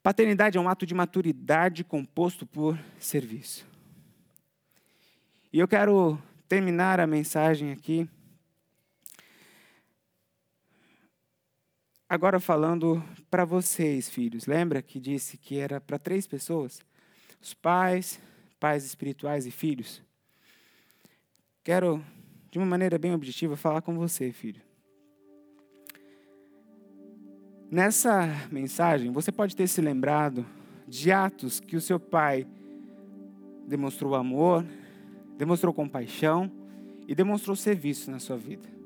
[0.03, 3.65] Paternidade é um ato de maturidade composto por serviço.
[5.51, 8.09] E eu quero terminar a mensagem aqui
[12.13, 16.79] Agora falando para vocês, filhos, lembra que disse que era para três pessoas?
[17.41, 18.21] Os pais,
[18.59, 19.99] pais espirituais e filhos.
[21.63, 22.05] Quero,
[22.51, 24.61] de uma maneira bem objetiva, falar com você, filho.
[27.71, 30.45] Nessa mensagem, você pode ter se lembrado
[30.87, 32.45] de atos que o seu pai
[33.67, 34.63] demonstrou amor,
[35.35, 36.51] demonstrou compaixão
[37.07, 38.82] e demonstrou serviço na sua vida.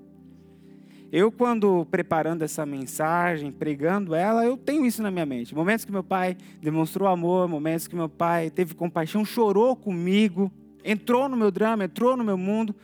[1.11, 5.55] Eu, quando preparando essa mensagem, pregando ela, eu tenho isso na minha mente.
[5.55, 10.51] Momentos que meu pai demonstrou amor, momentos que meu pai teve compaixão, chorou comigo,
[10.83, 12.75] entrou no meu drama, entrou no meu mundo,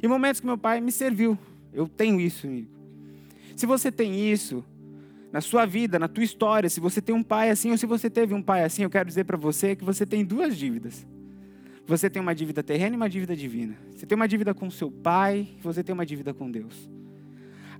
[0.00, 1.36] e momentos que meu pai me serviu.
[1.72, 2.68] Eu tenho isso comigo.
[3.56, 4.64] Se você tem isso
[5.32, 8.08] na sua vida, na tua história, se você tem um pai assim ou se você
[8.08, 11.04] teve um pai assim, eu quero dizer para você que você tem duas dívidas.
[11.84, 13.76] Você tem uma dívida terrena e uma dívida divina.
[13.90, 17.01] Você tem uma dívida com seu pai, você tem uma dívida com Deus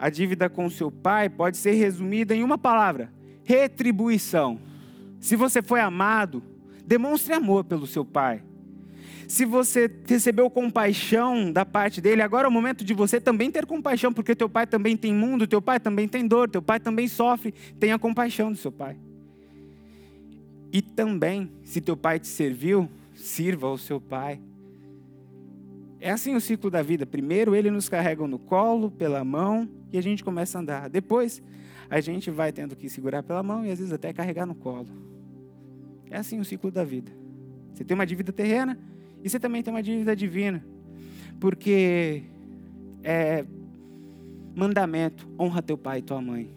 [0.03, 3.13] a dívida com seu pai pode ser resumida em uma palavra:
[3.45, 4.59] retribuição.
[5.21, 6.43] Se você foi amado,
[6.85, 8.43] demonstre amor pelo seu pai.
[9.29, 13.65] Se você recebeu compaixão da parte dele, agora é o momento de você também ter
[13.65, 17.07] compaixão, porque teu pai também tem mundo, teu pai também tem dor, teu pai também
[17.07, 17.55] sofre.
[17.79, 18.97] Tenha compaixão do seu pai.
[20.73, 24.41] E também, se teu pai te serviu, sirva ao seu pai.
[26.01, 27.07] É assim o ciclo da vida.
[27.07, 30.88] Primeiro ele nos carrega no colo, pela mão, e a gente começa a andar.
[30.88, 31.43] Depois,
[31.90, 34.88] a gente vai tendo que segurar pela mão e às vezes até carregar no colo.
[36.11, 37.12] É assim o ciclo da vida.
[37.72, 38.78] Você tem uma dívida terrena
[39.22, 40.64] e você também tem uma dívida divina.
[41.38, 42.22] Porque
[43.03, 43.45] é
[44.55, 46.51] mandamento, honra teu pai e tua mãe.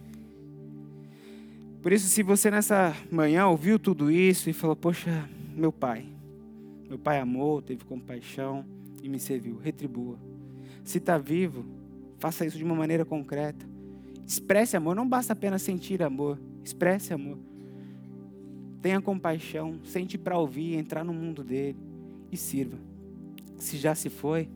[1.81, 6.05] Por isso, se você nessa manhã ouviu tudo isso e falou: Poxa, meu pai,
[6.89, 8.65] meu pai amou, teve compaixão
[9.03, 10.17] e me serviu, retribua.
[10.83, 11.65] Se está vivo,
[12.17, 13.65] faça isso de uma maneira concreta.
[14.25, 17.37] Expresse amor, não basta apenas sentir amor, expresse amor.
[18.81, 21.77] Tenha compaixão, sente para ouvir, entrar no mundo dele
[22.31, 22.77] e sirva.
[23.57, 24.49] Se já se foi,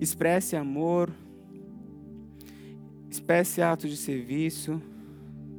[0.00, 1.10] expresse amor,
[3.10, 4.80] expresse atos de serviço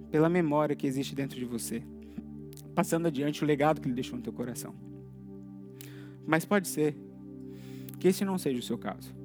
[0.10, 1.84] pela memória que existe dentro de você,
[2.76, 4.74] passando adiante o legado que ele deixou no teu coração.
[6.26, 6.96] Mas pode ser
[8.00, 9.23] que esse não seja o seu caso.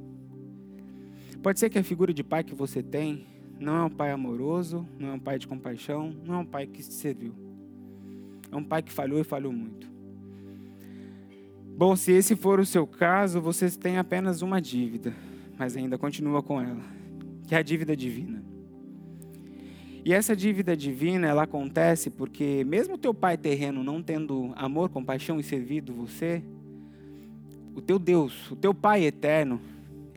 [1.42, 3.26] Pode ser que a figura de pai que você tem
[3.60, 6.66] não é um pai amoroso, não é um pai de compaixão, não é um pai
[6.66, 7.32] que se serviu.
[8.50, 9.88] É um pai que falhou e falhou muito.
[11.76, 15.14] Bom, se esse for o seu caso, você tem apenas uma dívida,
[15.56, 16.82] mas ainda continua com ela,
[17.46, 18.42] que é a dívida divina.
[20.04, 25.38] E essa dívida divina, ela acontece porque mesmo teu pai terreno não tendo amor, compaixão
[25.38, 26.42] e servido você,
[27.78, 29.60] o teu Deus, o teu Pai eterno,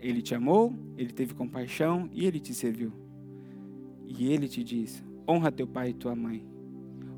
[0.01, 2.91] ele te amou, ele teve compaixão e ele te serviu.
[4.05, 6.45] E ele te diz: honra teu pai e tua mãe.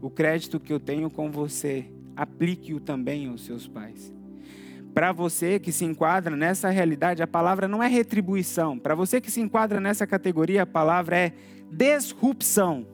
[0.02, 4.14] O crédito que eu tenho com você, aplique-o também aos seus pais.
[4.94, 8.78] Para você que se enquadra nessa realidade, a palavra não é retribuição.
[8.78, 11.34] Para você que se enquadra nessa categoria, a palavra é
[11.72, 12.86] disrupção.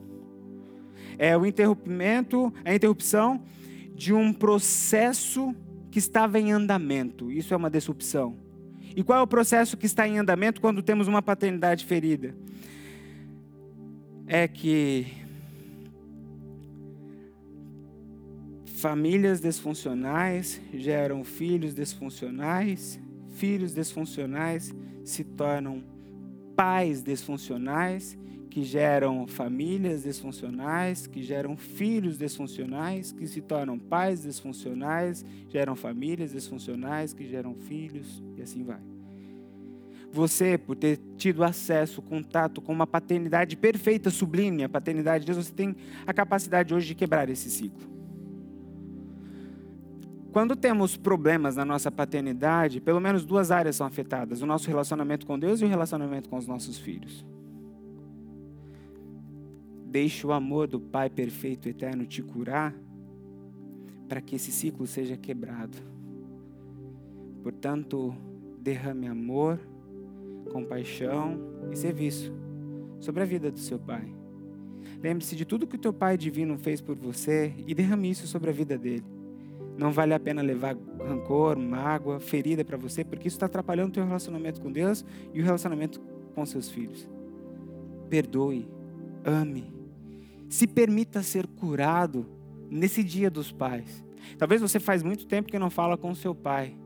[1.18, 3.42] É o interrompimento, a interrupção
[3.94, 5.54] de um processo
[5.90, 7.30] que estava em andamento.
[7.30, 8.49] Isso é uma disrupção.
[8.96, 12.34] E qual é o processo que está em andamento quando temos uma paternidade ferida?
[14.26, 15.06] É que
[18.66, 23.00] famílias desfuncionais geram filhos desfuncionais,
[23.34, 24.74] filhos desfuncionais
[25.04, 25.82] se tornam
[26.56, 28.16] pais desfuncionais
[28.50, 36.32] que geram famílias desfuncionais, que geram filhos desfuncionais, que se tornam pais desfuncionais, geram famílias
[36.32, 38.80] desfuncionais, que geram filhos, e assim vai.
[40.12, 45.46] Você, por ter tido acesso, contato com uma paternidade perfeita, sublime, a paternidade de Deus,
[45.46, 47.88] você tem a capacidade hoje de quebrar esse ciclo.
[50.32, 55.24] Quando temos problemas na nossa paternidade, pelo menos duas áreas são afetadas: o nosso relacionamento
[55.24, 57.24] com Deus e o relacionamento com os nossos filhos.
[59.90, 62.72] Deixe o amor do Pai perfeito e eterno te curar,
[64.08, 65.76] para que esse ciclo seja quebrado.
[67.42, 68.14] Portanto,
[68.60, 69.58] derrame amor,
[70.52, 71.40] compaixão
[71.72, 72.32] e serviço
[73.00, 74.14] sobre a vida do seu Pai.
[75.02, 78.50] Lembre-se de tudo que o teu Pai divino fez por você e derrame isso sobre
[78.50, 79.04] a vida dele.
[79.76, 83.94] Não vale a pena levar rancor, mágoa, ferida para você, porque isso está atrapalhando o
[83.94, 86.00] teu relacionamento com Deus e o relacionamento
[86.32, 87.08] com seus filhos.
[88.08, 88.68] Perdoe,
[89.24, 89.79] ame
[90.50, 92.26] se permita ser curado
[92.68, 94.04] nesse dia dos pais.
[94.36, 96.76] Talvez você faz muito tempo que não fala com seu pai.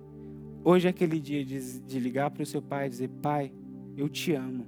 [0.63, 3.53] Hoje é aquele dia de, de ligar para o seu pai e dizer: Pai,
[3.97, 4.67] eu te amo.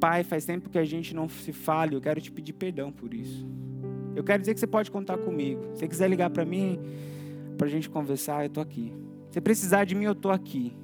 [0.00, 2.90] Pai, faz tempo que a gente não se fala e eu quero te pedir perdão
[2.90, 3.46] por isso.
[4.16, 5.62] Eu quero dizer que você pode contar comigo.
[5.74, 6.78] Se você quiser ligar para mim,
[7.56, 8.92] para a gente conversar, eu estou aqui.
[9.30, 10.76] Se precisar de mim, eu estou aqui.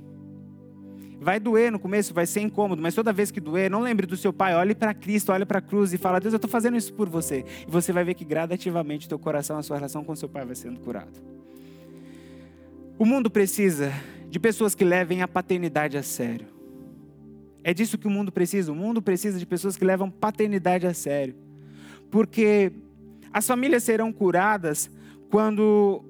[1.21, 4.16] Vai doer no começo, vai ser incômodo, mas toda vez que doer, não lembre do
[4.16, 6.77] seu pai, olhe para Cristo, olhe para a cruz e fala: Deus, eu estou fazendo
[6.77, 7.45] isso por você.
[7.66, 10.45] E você vai ver que gradativamente o teu coração, a sua relação com seu pai
[10.45, 11.21] vai sendo curado.
[12.97, 13.93] O mundo precisa
[14.31, 16.47] de pessoas que levem a paternidade a sério.
[17.64, 18.71] É disso que o mundo precisa.
[18.71, 21.35] O mundo precisa de pessoas que levam paternidade a sério.
[22.11, 22.73] Porque
[23.33, 24.91] as famílias serão curadas
[25.31, 26.03] quando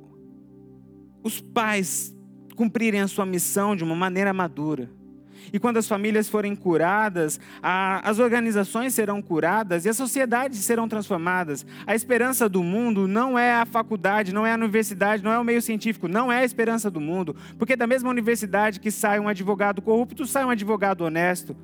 [1.23, 2.15] os pais
[2.55, 4.98] cumprirem a sua missão de uma maneira madura.
[5.53, 10.89] E quando as famílias forem curadas, a, as organizações serão curadas e as sociedades serão
[10.89, 11.65] transformadas.
[11.87, 15.45] A esperança do mundo não é a faculdade, não é a universidade, não é o
[15.45, 17.35] meio científico, não é a esperança do mundo.
[17.59, 21.57] Porque da mesma universidade que sai um advogado corrupto, sai um advogado honesto.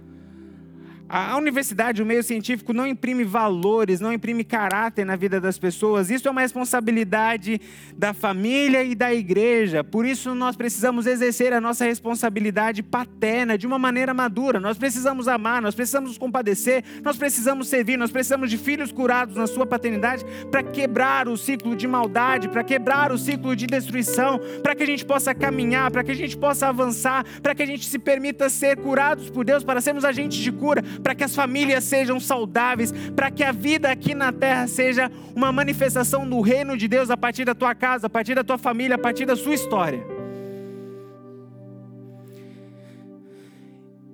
[1.16, 6.10] A universidade, o meio científico, não imprime valores, não imprime caráter na vida das pessoas.
[6.10, 7.60] Isso é uma responsabilidade
[7.96, 9.84] da família e da igreja.
[9.84, 14.58] Por isso, nós precisamos exercer a nossa responsabilidade paterna de uma maneira madura.
[14.58, 19.36] Nós precisamos amar, nós precisamos nos compadecer, nós precisamos servir, nós precisamos de filhos curados
[19.36, 24.40] na sua paternidade para quebrar o ciclo de maldade, para quebrar o ciclo de destruição,
[24.64, 27.66] para que a gente possa caminhar, para que a gente possa avançar, para que a
[27.66, 31.34] gente se permita ser curados por Deus, para sermos agentes de cura para que as
[31.34, 36.78] famílias sejam saudáveis, para que a vida aqui na terra seja uma manifestação do reino
[36.78, 39.36] de Deus a partir da tua casa, a partir da tua família, a partir da
[39.36, 40.02] sua história.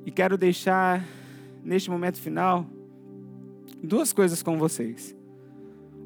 [0.05, 1.07] E quero deixar
[1.63, 2.67] neste momento final
[3.81, 5.15] duas coisas com vocês: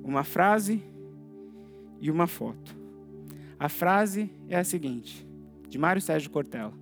[0.02, 0.82] uma frase
[1.98, 2.76] e uma foto.
[3.58, 5.26] A frase é a seguinte,
[5.66, 6.74] de Mário Sérgio Cortella: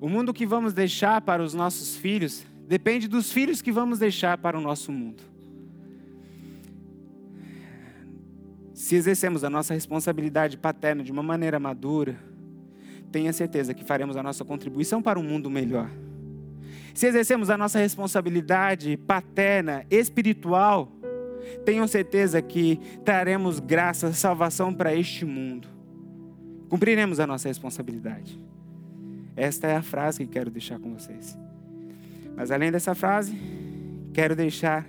[0.00, 4.38] O mundo que vamos deixar para os nossos filhos depende dos filhos que vamos deixar
[4.38, 5.24] para o nosso mundo.
[8.72, 12.16] Se exercemos a nossa responsabilidade paterna de uma maneira madura,
[13.10, 15.90] tenha certeza que faremos a nossa contribuição para um mundo melhor.
[16.94, 20.92] Se exercemos a nossa responsabilidade paterna, espiritual,
[21.64, 25.66] tenham certeza que traremos graça, salvação para este mundo.
[26.68, 28.40] Cumpriremos a nossa responsabilidade.
[29.34, 31.36] Esta é a frase que quero deixar com vocês.
[32.40, 33.38] Mas além dessa frase,
[34.14, 34.86] quero deixar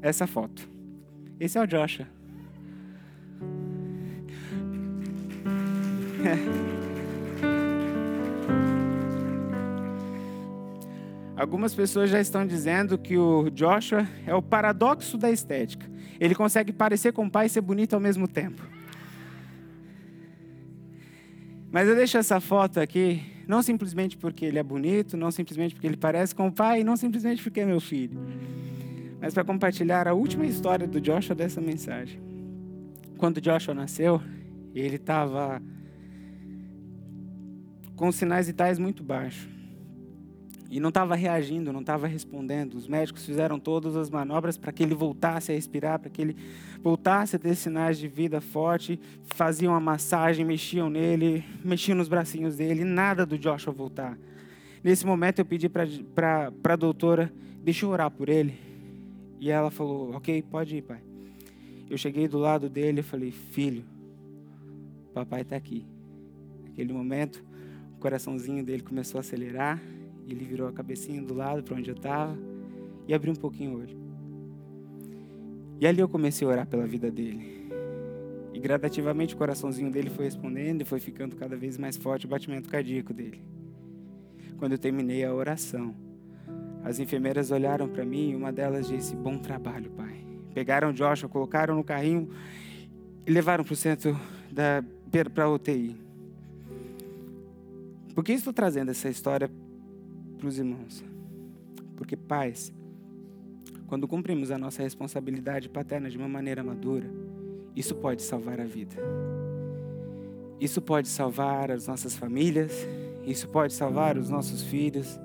[0.00, 0.66] essa foto.
[1.38, 2.06] Esse é o Joshua.
[11.36, 15.86] Algumas pessoas já estão dizendo que o Joshua é o paradoxo da estética.
[16.18, 18.66] Ele consegue parecer com o pai e ser bonito ao mesmo tempo.
[21.70, 25.86] Mas eu deixo essa foto aqui, não simplesmente porque ele é bonito, não simplesmente porque
[25.86, 28.18] ele parece com o pai, não simplesmente porque é meu filho,
[29.20, 32.20] mas para compartilhar a última história do Joshua dessa mensagem.
[33.16, 34.20] Quando Joshua nasceu,
[34.74, 35.62] ele estava
[37.96, 39.54] com sinais vitais muito baixos
[40.70, 42.74] e não estava reagindo, não estava respondendo.
[42.74, 46.36] Os médicos fizeram todas as manobras para que ele voltasse a respirar, para que ele
[46.82, 48.98] voltasse a ter sinais de vida forte.
[49.24, 54.18] Faziam a massagem, mexiam nele, mexiam nos bracinhos dele, nada do Joshua voltar.
[54.82, 58.58] Nesse momento eu pedi para a doutora, deixa eu orar por ele.
[59.40, 61.00] E ela falou, ok, pode ir, pai.
[61.88, 63.84] Eu cheguei do lado dele e falei, filho,
[65.12, 65.86] papai está aqui.
[66.64, 67.44] Naquele momento,
[67.96, 69.80] o coraçãozinho dele começou a acelerar
[70.32, 72.36] ele virou a cabecinha do lado para onde eu estava
[73.06, 73.96] e abriu um pouquinho o olho.
[75.80, 77.68] E ali eu comecei a orar pela vida dele.
[78.52, 82.28] E gradativamente o coraçãozinho dele foi respondendo e foi ficando cada vez mais forte o
[82.28, 83.42] batimento cardíaco dele.
[84.56, 85.94] Quando eu terminei a oração,
[86.84, 90.24] as enfermeiras olharam para mim e uma delas disse: Bom trabalho, pai.
[90.54, 92.30] Pegaram Joshua, colocaram no carrinho
[93.26, 94.18] e levaram para o centro
[94.52, 94.84] da
[95.32, 95.96] para UTI.
[98.14, 99.48] Por que estou trazendo essa história
[100.44, 101.02] para os irmãos.
[101.96, 102.70] Porque, pais,
[103.86, 107.10] quando cumprimos a nossa responsabilidade paterna de uma maneira madura,
[107.74, 108.96] isso pode salvar a vida.
[110.60, 112.86] Isso pode salvar as nossas famílias,
[113.24, 115.18] isso pode salvar os nossos filhos,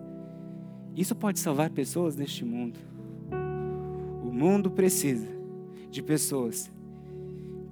[0.96, 2.80] isso pode salvar pessoas neste mundo.
[4.24, 5.28] O mundo precisa
[5.92, 6.72] de pessoas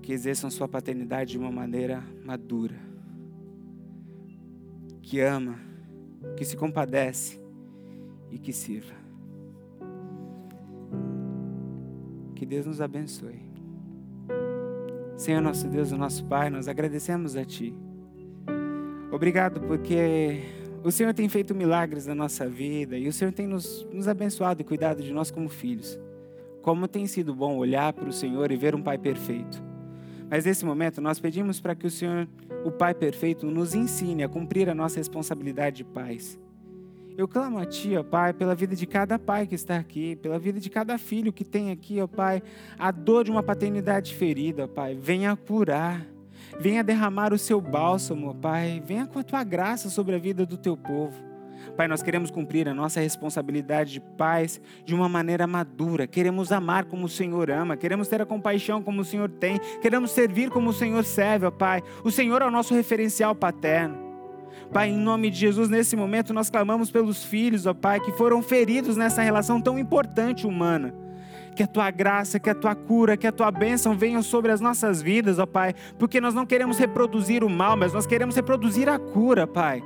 [0.01, 2.75] que exerçam sua paternidade de uma maneira madura,
[5.01, 5.66] que ama,
[6.35, 7.39] que se compadece
[8.29, 8.95] e que sirva.
[12.35, 13.41] Que Deus nos abençoe.
[15.15, 17.73] Senhor nosso Deus, o nosso Pai, nós agradecemos a Ti.
[19.11, 20.43] Obrigado porque
[20.83, 24.61] o Senhor tem feito milagres na nossa vida e o Senhor tem nos, nos abençoado
[24.61, 25.99] e cuidado de nós como filhos.
[26.61, 29.66] Como tem sido bom olhar para o Senhor e ver um Pai perfeito.
[30.29, 32.27] Mas nesse momento nós pedimos para que o Senhor,
[32.65, 36.39] o Pai perfeito, nos ensine a cumprir a nossa responsabilidade de pais.
[37.17, 40.37] Eu clamo a Ti, ó Pai, pela vida de cada pai que está aqui, pela
[40.37, 42.43] vida de cada filho que tem aqui, ó Pai,
[42.77, 44.93] a dor de uma paternidade ferida, ó Pai.
[44.93, 46.05] Venha curar,
[46.59, 48.83] venha derramar o Seu bálsamo, ó Pai.
[48.85, 51.26] Venha com a Tua graça sobre a vida do Teu povo.
[51.75, 56.07] Pai, nós queremos cumprir a nossa responsabilidade de pais de uma maneira madura.
[56.07, 60.11] Queremos amar como o Senhor ama, queremos ter a compaixão como o Senhor tem, queremos
[60.11, 61.83] servir como o Senhor serve, ó Pai.
[62.03, 64.07] O Senhor é o nosso referencial paterno.
[64.71, 68.41] Pai, em nome de Jesus, nesse momento nós clamamos pelos filhos, ó Pai, que foram
[68.41, 70.93] feridos nessa relação tão importante humana.
[71.55, 74.61] Que a tua graça, que a tua cura, que a tua bênção venham sobre as
[74.61, 78.89] nossas vidas, ó Pai, porque nós não queremos reproduzir o mal, mas nós queremos reproduzir
[78.89, 79.81] a cura, Pai.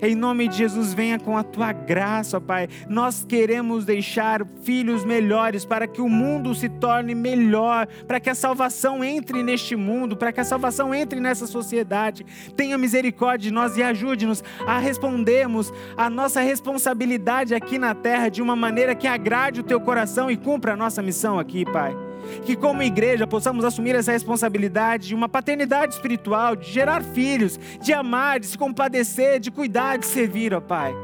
[0.00, 2.68] Em nome de Jesus, venha com a tua graça, Pai.
[2.88, 8.34] Nós queremos deixar filhos melhores para que o mundo se torne melhor, para que a
[8.34, 12.24] salvação entre neste mundo, para que a salvação entre nessa sociedade.
[12.56, 18.42] Tenha misericórdia de nós e ajude-nos a respondermos a nossa responsabilidade aqui na terra de
[18.42, 22.11] uma maneira que agrade o teu coração e cumpra a nossa missão aqui, Pai
[22.44, 27.92] que como igreja possamos assumir essa responsabilidade de uma paternidade espiritual, de gerar filhos, de
[27.92, 30.94] amar, de se compadecer, de cuidar, de servir, ó Pai.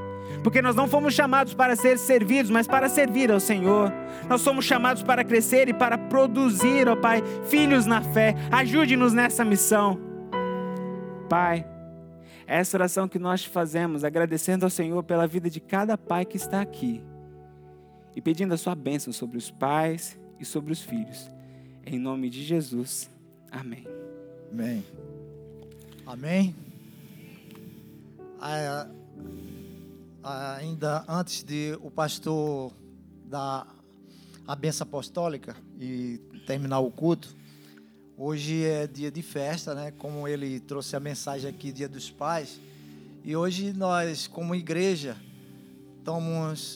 [0.43, 3.93] Porque nós não fomos chamados para ser servidos, mas para servir ao Senhor.
[4.29, 8.35] Nós somos chamados para crescer e para produzir, ó Pai, filhos na fé.
[8.51, 9.99] Ajude-nos nessa missão.
[11.29, 11.67] Pai,
[12.47, 16.37] essa oração que nós te fazemos, agradecendo ao Senhor pela vida de cada pai que
[16.37, 17.03] está aqui
[18.17, 21.29] e pedindo a sua bênção sobre os pais e sobre os filhos.
[21.87, 23.11] Em nome de Jesus.
[23.51, 23.87] Amém.
[24.53, 24.85] Amém.
[26.07, 26.57] Amém.
[28.41, 28.89] Ah,
[30.23, 32.73] ah, ainda antes de o pastor
[33.25, 33.67] dar
[34.47, 37.35] a benção apostólica e terminar o culto,
[38.17, 39.91] hoje é dia de festa, né?
[39.93, 42.61] Como ele trouxe a mensagem aqui, Dia dos Pais.
[43.25, 45.17] E hoje nós, como igreja,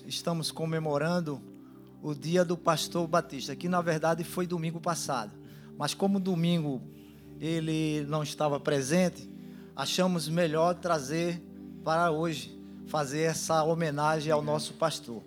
[0.07, 1.41] estamos comemorando
[2.03, 5.32] o dia do pastor Batista, que na verdade foi domingo passado.
[5.78, 6.82] Mas como domingo
[7.40, 9.28] ele não estava presente,
[9.74, 11.40] achamos melhor trazer
[11.84, 15.22] para hoje, fazer essa homenagem ao nosso pastor.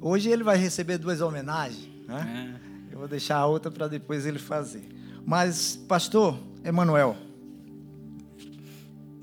[0.00, 2.60] Hoje ele vai receber duas homenagens, né?
[2.60, 2.94] É.
[2.94, 4.88] Eu vou deixar a outra para depois ele fazer.
[5.26, 7.16] Mas, pastor Emanuel,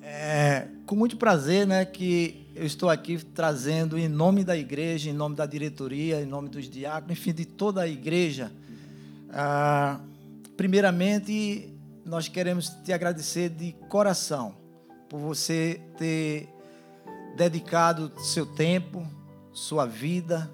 [0.01, 5.13] é com muito prazer, né, que eu estou aqui trazendo em nome da igreja, em
[5.13, 8.51] nome da diretoria, em nome dos diáconos, enfim, de toda a igreja.
[9.31, 9.99] Ah,
[10.55, 11.73] primeiramente,
[12.05, 14.53] nós queremos te agradecer de coração
[15.09, 16.49] por você ter
[17.35, 19.07] dedicado seu tempo,
[19.51, 20.47] sua vida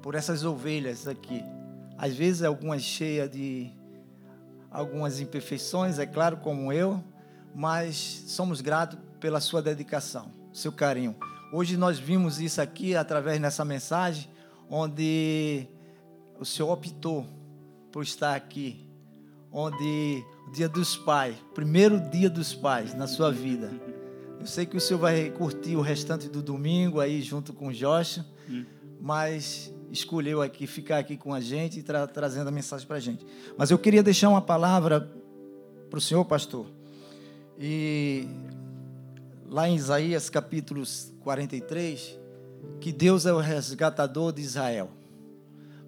[0.00, 1.44] por essas ovelhas aqui.
[1.98, 3.70] Às vezes algumas cheias de
[4.70, 7.04] algumas imperfeições, é claro, como eu,
[7.54, 11.14] mas somos gratos pela sua dedicação, seu carinho.
[11.52, 14.28] Hoje nós vimos isso aqui através dessa mensagem,
[14.68, 15.66] onde
[16.38, 17.26] o Senhor optou
[17.90, 18.86] por estar aqui,
[19.50, 23.70] onde o dia dos pais, primeiro dia dos pais na sua vida.
[24.38, 27.70] Eu sei que o Senhor vai curtir o restante do domingo aí junto com o
[27.70, 28.64] hum.
[29.00, 33.00] mas escolheu aqui ficar aqui com a gente e tra trazendo a mensagem para a
[33.00, 33.24] gente.
[33.56, 35.00] Mas eu queria deixar uma palavra
[35.88, 36.66] para o senhor, pastor.
[37.58, 38.28] E
[39.50, 40.82] lá em Isaías capítulo
[41.20, 42.18] 43,
[42.80, 44.90] que Deus é o resgatador de Israel.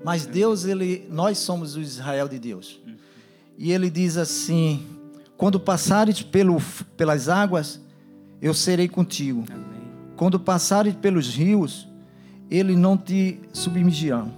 [0.04, 2.80] Mas Deus, ele, nós somos o Israel de Deus.
[3.58, 4.86] E ele diz assim:
[5.36, 6.60] quando passares pelo,
[6.96, 7.80] pelas águas,
[8.40, 9.44] eu serei contigo.
[9.50, 9.80] Amém.
[10.16, 11.86] Quando passares pelos rios,
[12.50, 14.32] ele não te submergirão.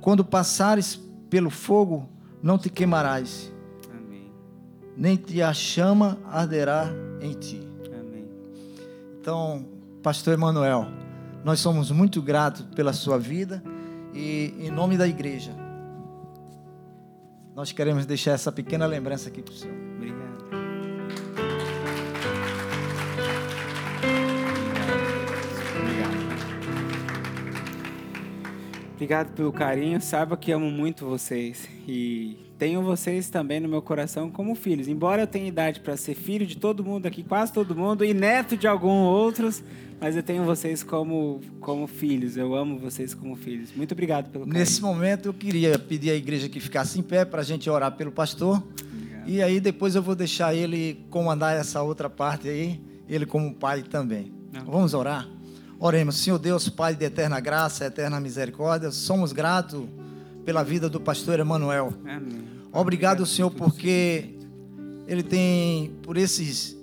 [0.00, 2.08] Quando passares pelo fogo,
[2.42, 3.52] não te queimarás.
[3.90, 4.30] Amém.
[4.96, 6.90] Nem te a chama arderá
[7.20, 7.67] em ti.
[9.28, 9.62] Então,
[10.02, 10.86] pastor Emanuel,
[11.44, 13.62] nós somos muito gratos pela sua vida
[14.14, 15.52] e em nome da igreja,
[17.54, 19.76] nós queremos deixar essa pequena lembrança aqui para o senhor.
[28.94, 30.00] Obrigado pelo carinho.
[30.00, 34.88] Saiba que amo muito vocês e tenho vocês também no meu coração como filhos.
[34.88, 38.12] Embora eu tenha idade para ser filho de todo mundo aqui, quase todo mundo, e
[38.12, 39.62] neto de alguns outros,
[40.00, 42.36] mas eu tenho vocês como, como filhos.
[42.36, 43.70] Eu amo vocês como filhos.
[43.76, 44.58] Muito obrigado pelo carinho.
[44.58, 47.92] Nesse momento eu queria pedir à igreja que ficasse em pé para a gente orar
[47.92, 48.60] pelo pastor.
[48.92, 49.28] Obrigado.
[49.28, 53.82] E aí depois eu vou deixar ele comandar essa outra parte aí, ele como pai
[53.84, 54.32] também.
[54.52, 54.64] Não.
[54.64, 55.28] Vamos orar?
[55.78, 59.84] Oremos, Senhor Deus, Pai de eterna graça, eterna misericórdia, somos gratos
[60.48, 61.92] pela vida do pastor Emanuel.
[62.72, 64.34] Obrigado, Senhor, porque
[65.06, 66.74] ele tem, por esses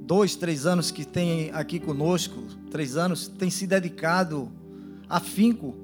[0.00, 4.50] dois, três anos que tem aqui conosco, três anos, tem se dedicado
[5.10, 5.76] afinco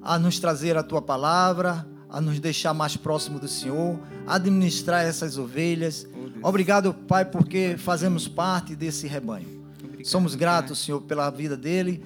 [0.00, 5.04] a nos trazer a tua palavra, a nos deixar mais próximo do Senhor, a administrar
[5.04, 6.06] essas ovelhas.
[6.40, 9.64] Oh, Obrigado, Pai, porque fazemos parte desse rebanho.
[10.04, 12.00] Somos gratos, Senhor, pela vida dele.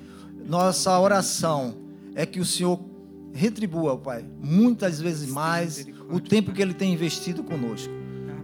[0.46, 1.76] Nossa oração
[2.14, 2.91] é que o Senhor
[3.34, 7.92] retribua, Pai, muitas vezes mais o tempo que ele tem investido conosco.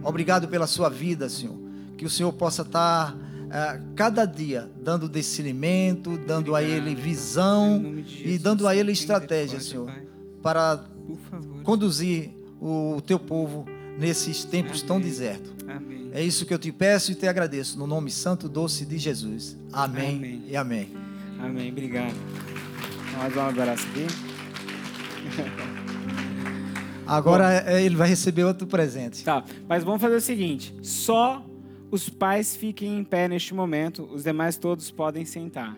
[0.03, 1.57] Obrigado pela sua vida, Senhor.
[1.97, 7.83] Que o Senhor possa estar uh, cada dia dando discernimento, dando a ele visão
[8.23, 9.91] e dando a ele estratégia, Senhor,
[10.41, 10.83] para
[11.63, 12.31] conduzir
[12.61, 13.65] o teu povo
[13.97, 15.51] nesses tempos tão desertos.
[16.11, 19.55] É isso que eu te peço e te agradeço, no nome santo doce de Jesus.
[19.71, 20.43] Amém, amém.
[20.47, 20.89] e amém.
[21.39, 22.15] Amém, obrigado.
[23.15, 24.28] Mais um abraço aqui.
[27.07, 29.23] Agora Bom, ele vai receber outro presente.
[29.23, 31.43] Tá, mas vamos fazer o seguinte: só
[31.89, 35.75] os pais fiquem em pé neste momento, os demais todos podem sentar.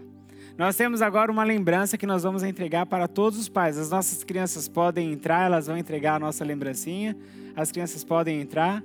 [0.58, 3.78] Nós temos agora uma lembrança que nós vamos entregar para todos os pais.
[3.78, 7.16] As nossas crianças podem entrar, elas vão entregar a nossa lembrancinha.
[7.56, 8.84] As crianças podem entrar.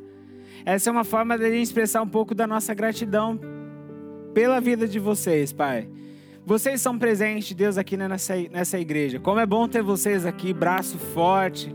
[0.65, 3.39] Essa é uma forma de expressar um pouco da nossa gratidão
[4.33, 5.89] pela vida de vocês, Pai.
[6.47, 9.19] Vocês são presentes de Deus aqui nessa, nessa igreja.
[9.19, 11.75] Como é bom ter vocês aqui, braço forte.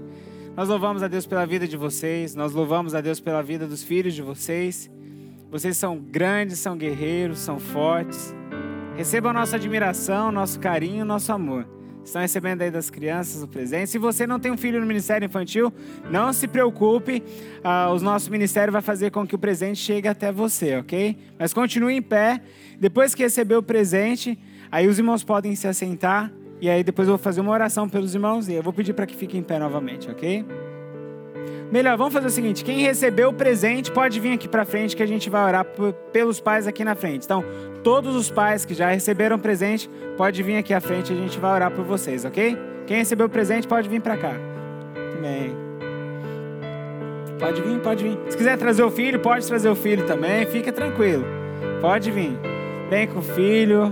[0.56, 3.84] Nós louvamos a Deus pela vida de vocês, nós louvamos a Deus pela vida dos
[3.84, 4.90] filhos de vocês.
[5.52, 8.34] Vocês são grandes, são guerreiros, são fortes.
[8.96, 11.68] Recebam a nossa admiração, nosso carinho, nosso amor.
[12.02, 13.90] Estão recebendo aí das crianças o presente.
[13.90, 15.72] Se você não tem um filho no Ministério Infantil,
[16.10, 17.22] não se preocupe.
[17.62, 21.18] Ah, o nosso ministério vai fazer com que o presente chegue até você, ok?
[21.38, 22.42] Mas continue em pé.
[22.80, 24.40] Depois que receber o presente,
[24.72, 26.32] aí os irmãos podem se assentar.
[26.60, 29.08] E aí depois eu vou fazer uma oração pelos irmãos e eu vou pedir para
[29.08, 30.46] que fiquem em pé novamente, ok?
[31.72, 35.02] Melhor, vamos fazer o seguinte: quem recebeu o presente pode vir aqui para frente que
[35.02, 35.66] a gente vai orar
[36.12, 37.26] pelos pais aqui na frente.
[37.26, 37.44] Então,
[37.84, 41.40] todos os pais que já receberam presente, pode vir aqui à frente e a gente
[41.40, 42.58] vai orar por vocês, ok?
[42.86, 44.34] Quem recebeu o presente pode vir para cá.
[45.16, 45.56] Também.
[47.40, 48.20] Pode vir, pode vir.
[48.30, 50.46] Se quiser trazer o filho, pode trazer o filho também.
[50.46, 51.26] Fica tranquilo.
[51.80, 52.38] Pode vir.
[52.90, 53.92] Vem com o filho.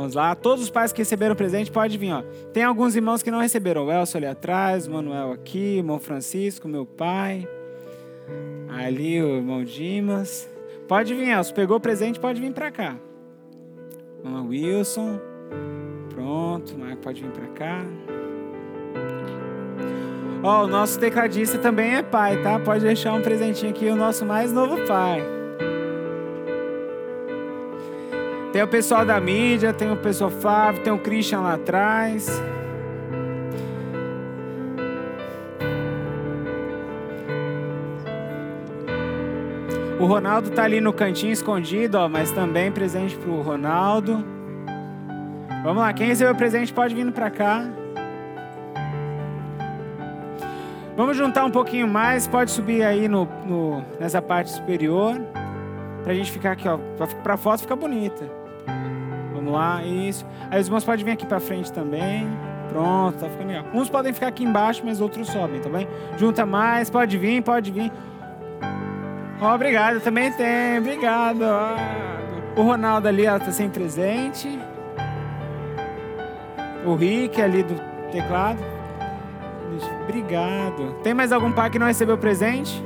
[0.00, 0.34] Vamos lá.
[0.34, 2.12] Todos os pais que receberam presente, pode vir.
[2.12, 2.22] Ó.
[2.54, 3.84] Tem alguns irmãos que não receberam.
[3.84, 7.46] O Elcio ali atrás, o Manuel aqui, o irmão Francisco, meu pai.
[8.68, 10.48] Ali o irmão Dimas.
[10.88, 11.54] Pode vir, Elcio.
[11.54, 12.96] Pegou o presente, pode vir para cá.
[14.24, 15.20] Irmão Wilson.
[16.14, 17.84] Pronto, Marco pode vir para cá.
[20.42, 22.58] Ó, o nosso tecladista também é pai, tá?
[22.58, 25.39] Pode deixar um presentinho aqui, o nosso mais novo pai.
[28.52, 32.28] Tem o pessoal da mídia, tem o pessoal Flávio, tem o Christian lá atrás.
[40.00, 44.24] O Ronaldo tá ali no cantinho escondido, ó, mas também presente pro Ronaldo.
[45.62, 47.68] Vamos lá, quem recebeu o presente pode vir para cá.
[50.96, 55.20] Vamos juntar um pouquinho mais, pode subir aí no, no nessa parte superior.
[56.02, 58.39] Pra gente ficar aqui, ó, pra, pra foto ficar bonita.
[59.50, 60.24] Vamos lá, isso.
[60.48, 62.28] Aí os irmãos podem vir aqui para frente também.
[62.68, 63.64] Pronto, tá ficando legal.
[63.74, 65.88] Uns podem ficar aqui embaixo, mas outros sobem, tá bem?
[66.16, 67.90] Junta mais, pode vir, pode vir.
[69.42, 71.42] Obrigado, também tem, obrigado.
[72.56, 74.58] O Ronaldo ali, ela tá sem presente.
[76.86, 77.74] O Rick ali do
[78.12, 78.60] teclado.
[80.02, 80.94] Obrigado.
[81.02, 82.84] Tem mais algum pai que não recebeu presente?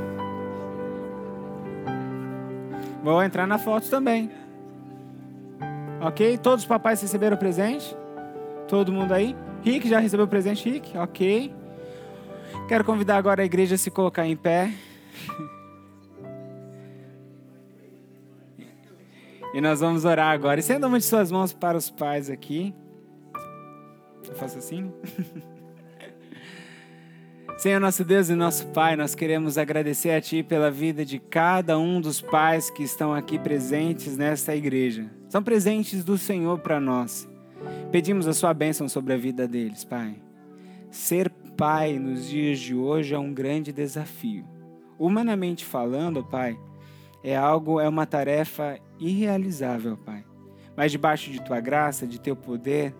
[3.02, 4.30] Vou entrar na foto também.
[6.00, 6.38] Ok?
[6.38, 7.96] Todos os papais receberam presente?
[8.68, 9.36] Todo mundo aí?
[9.62, 10.96] Rick já recebeu o presente, Rick?
[10.96, 11.54] Ok.
[12.68, 14.70] Quero convidar agora a igreja a se colocar em pé.
[19.54, 20.60] e nós vamos orar agora.
[20.60, 22.74] Estenda uma de suas mãos para os pais aqui.
[24.28, 24.92] Eu faço assim?
[27.56, 31.78] Senhor nosso Deus e nosso Pai, nós queremos agradecer a Ti pela vida de cada
[31.78, 35.06] um dos pais que estão aqui presentes nesta igreja.
[35.34, 37.28] São presentes do Senhor para nós.
[37.90, 40.14] Pedimos a Sua bênção sobre a vida deles, Pai.
[40.92, 44.46] Ser pai nos dias de hoje é um grande desafio.
[44.96, 46.56] Humanamente falando, Pai,
[47.20, 50.24] é algo, é uma tarefa irrealizável, Pai.
[50.76, 52.94] Mas debaixo de Tua graça, de Teu poder,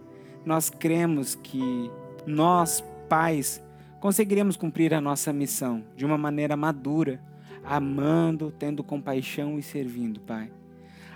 [0.45, 1.89] nós cremos que
[2.26, 3.62] nós, pais,
[4.01, 7.22] conseguiremos cumprir a nossa missão de uma maneira madura,
[7.62, 10.51] amando, tendo compaixão e servindo, Pai.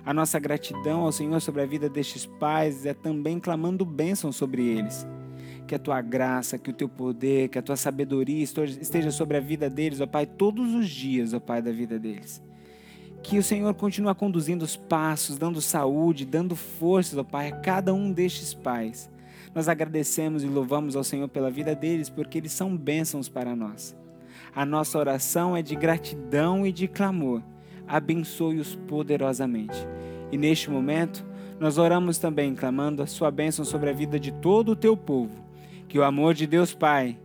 [0.09, 4.67] A nossa gratidão ao Senhor sobre a vida destes pais é também clamando bênção sobre
[4.67, 5.07] eles.
[5.67, 9.41] Que a tua graça, que o teu poder, que a tua sabedoria esteja sobre a
[9.41, 12.43] vida deles, ó Pai, todos os dias, ó Pai, da vida deles.
[13.23, 17.93] Que o Senhor continue conduzindo os passos, dando saúde, dando forças, ó Pai, a cada
[17.93, 19.11] um destes pais
[19.55, 23.95] nós agradecemos e louvamos ao Senhor pela vida deles, porque eles são bênçãos para nós.
[24.55, 27.43] A nossa oração é de gratidão e de clamor.
[27.89, 29.87] Abençoe-os poderosamente.
[30.31, 31.25] E neste momento,
[31.59, 35.45] nós oramos também, clamando a sua bênção sobre a vida de todo o teu povo.
[35.89, 37.19] Que o amor de Deus Pai,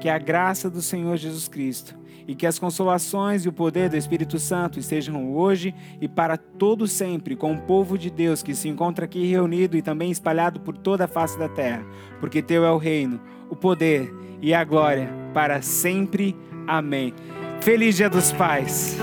[0.00, 1.96] que a graça do Senhor Jesus Cristo
[2.26, 6.86] e que as consolações e o poder do Espírito Santo estejam hoje e para todo
[6.86, 10.76] sempre com o povo de Deus que se encontra aqui reunido e também espalhado por
[10.76, 11.84] toda a face da terra,
[12.18, 14.12] porque teu é o reino, o poder
[14.42, 16.34] e a glória para sempre.
[16.66, 17.14] Amém.
[17.60, 18.98] Feliz Dia dos Pais.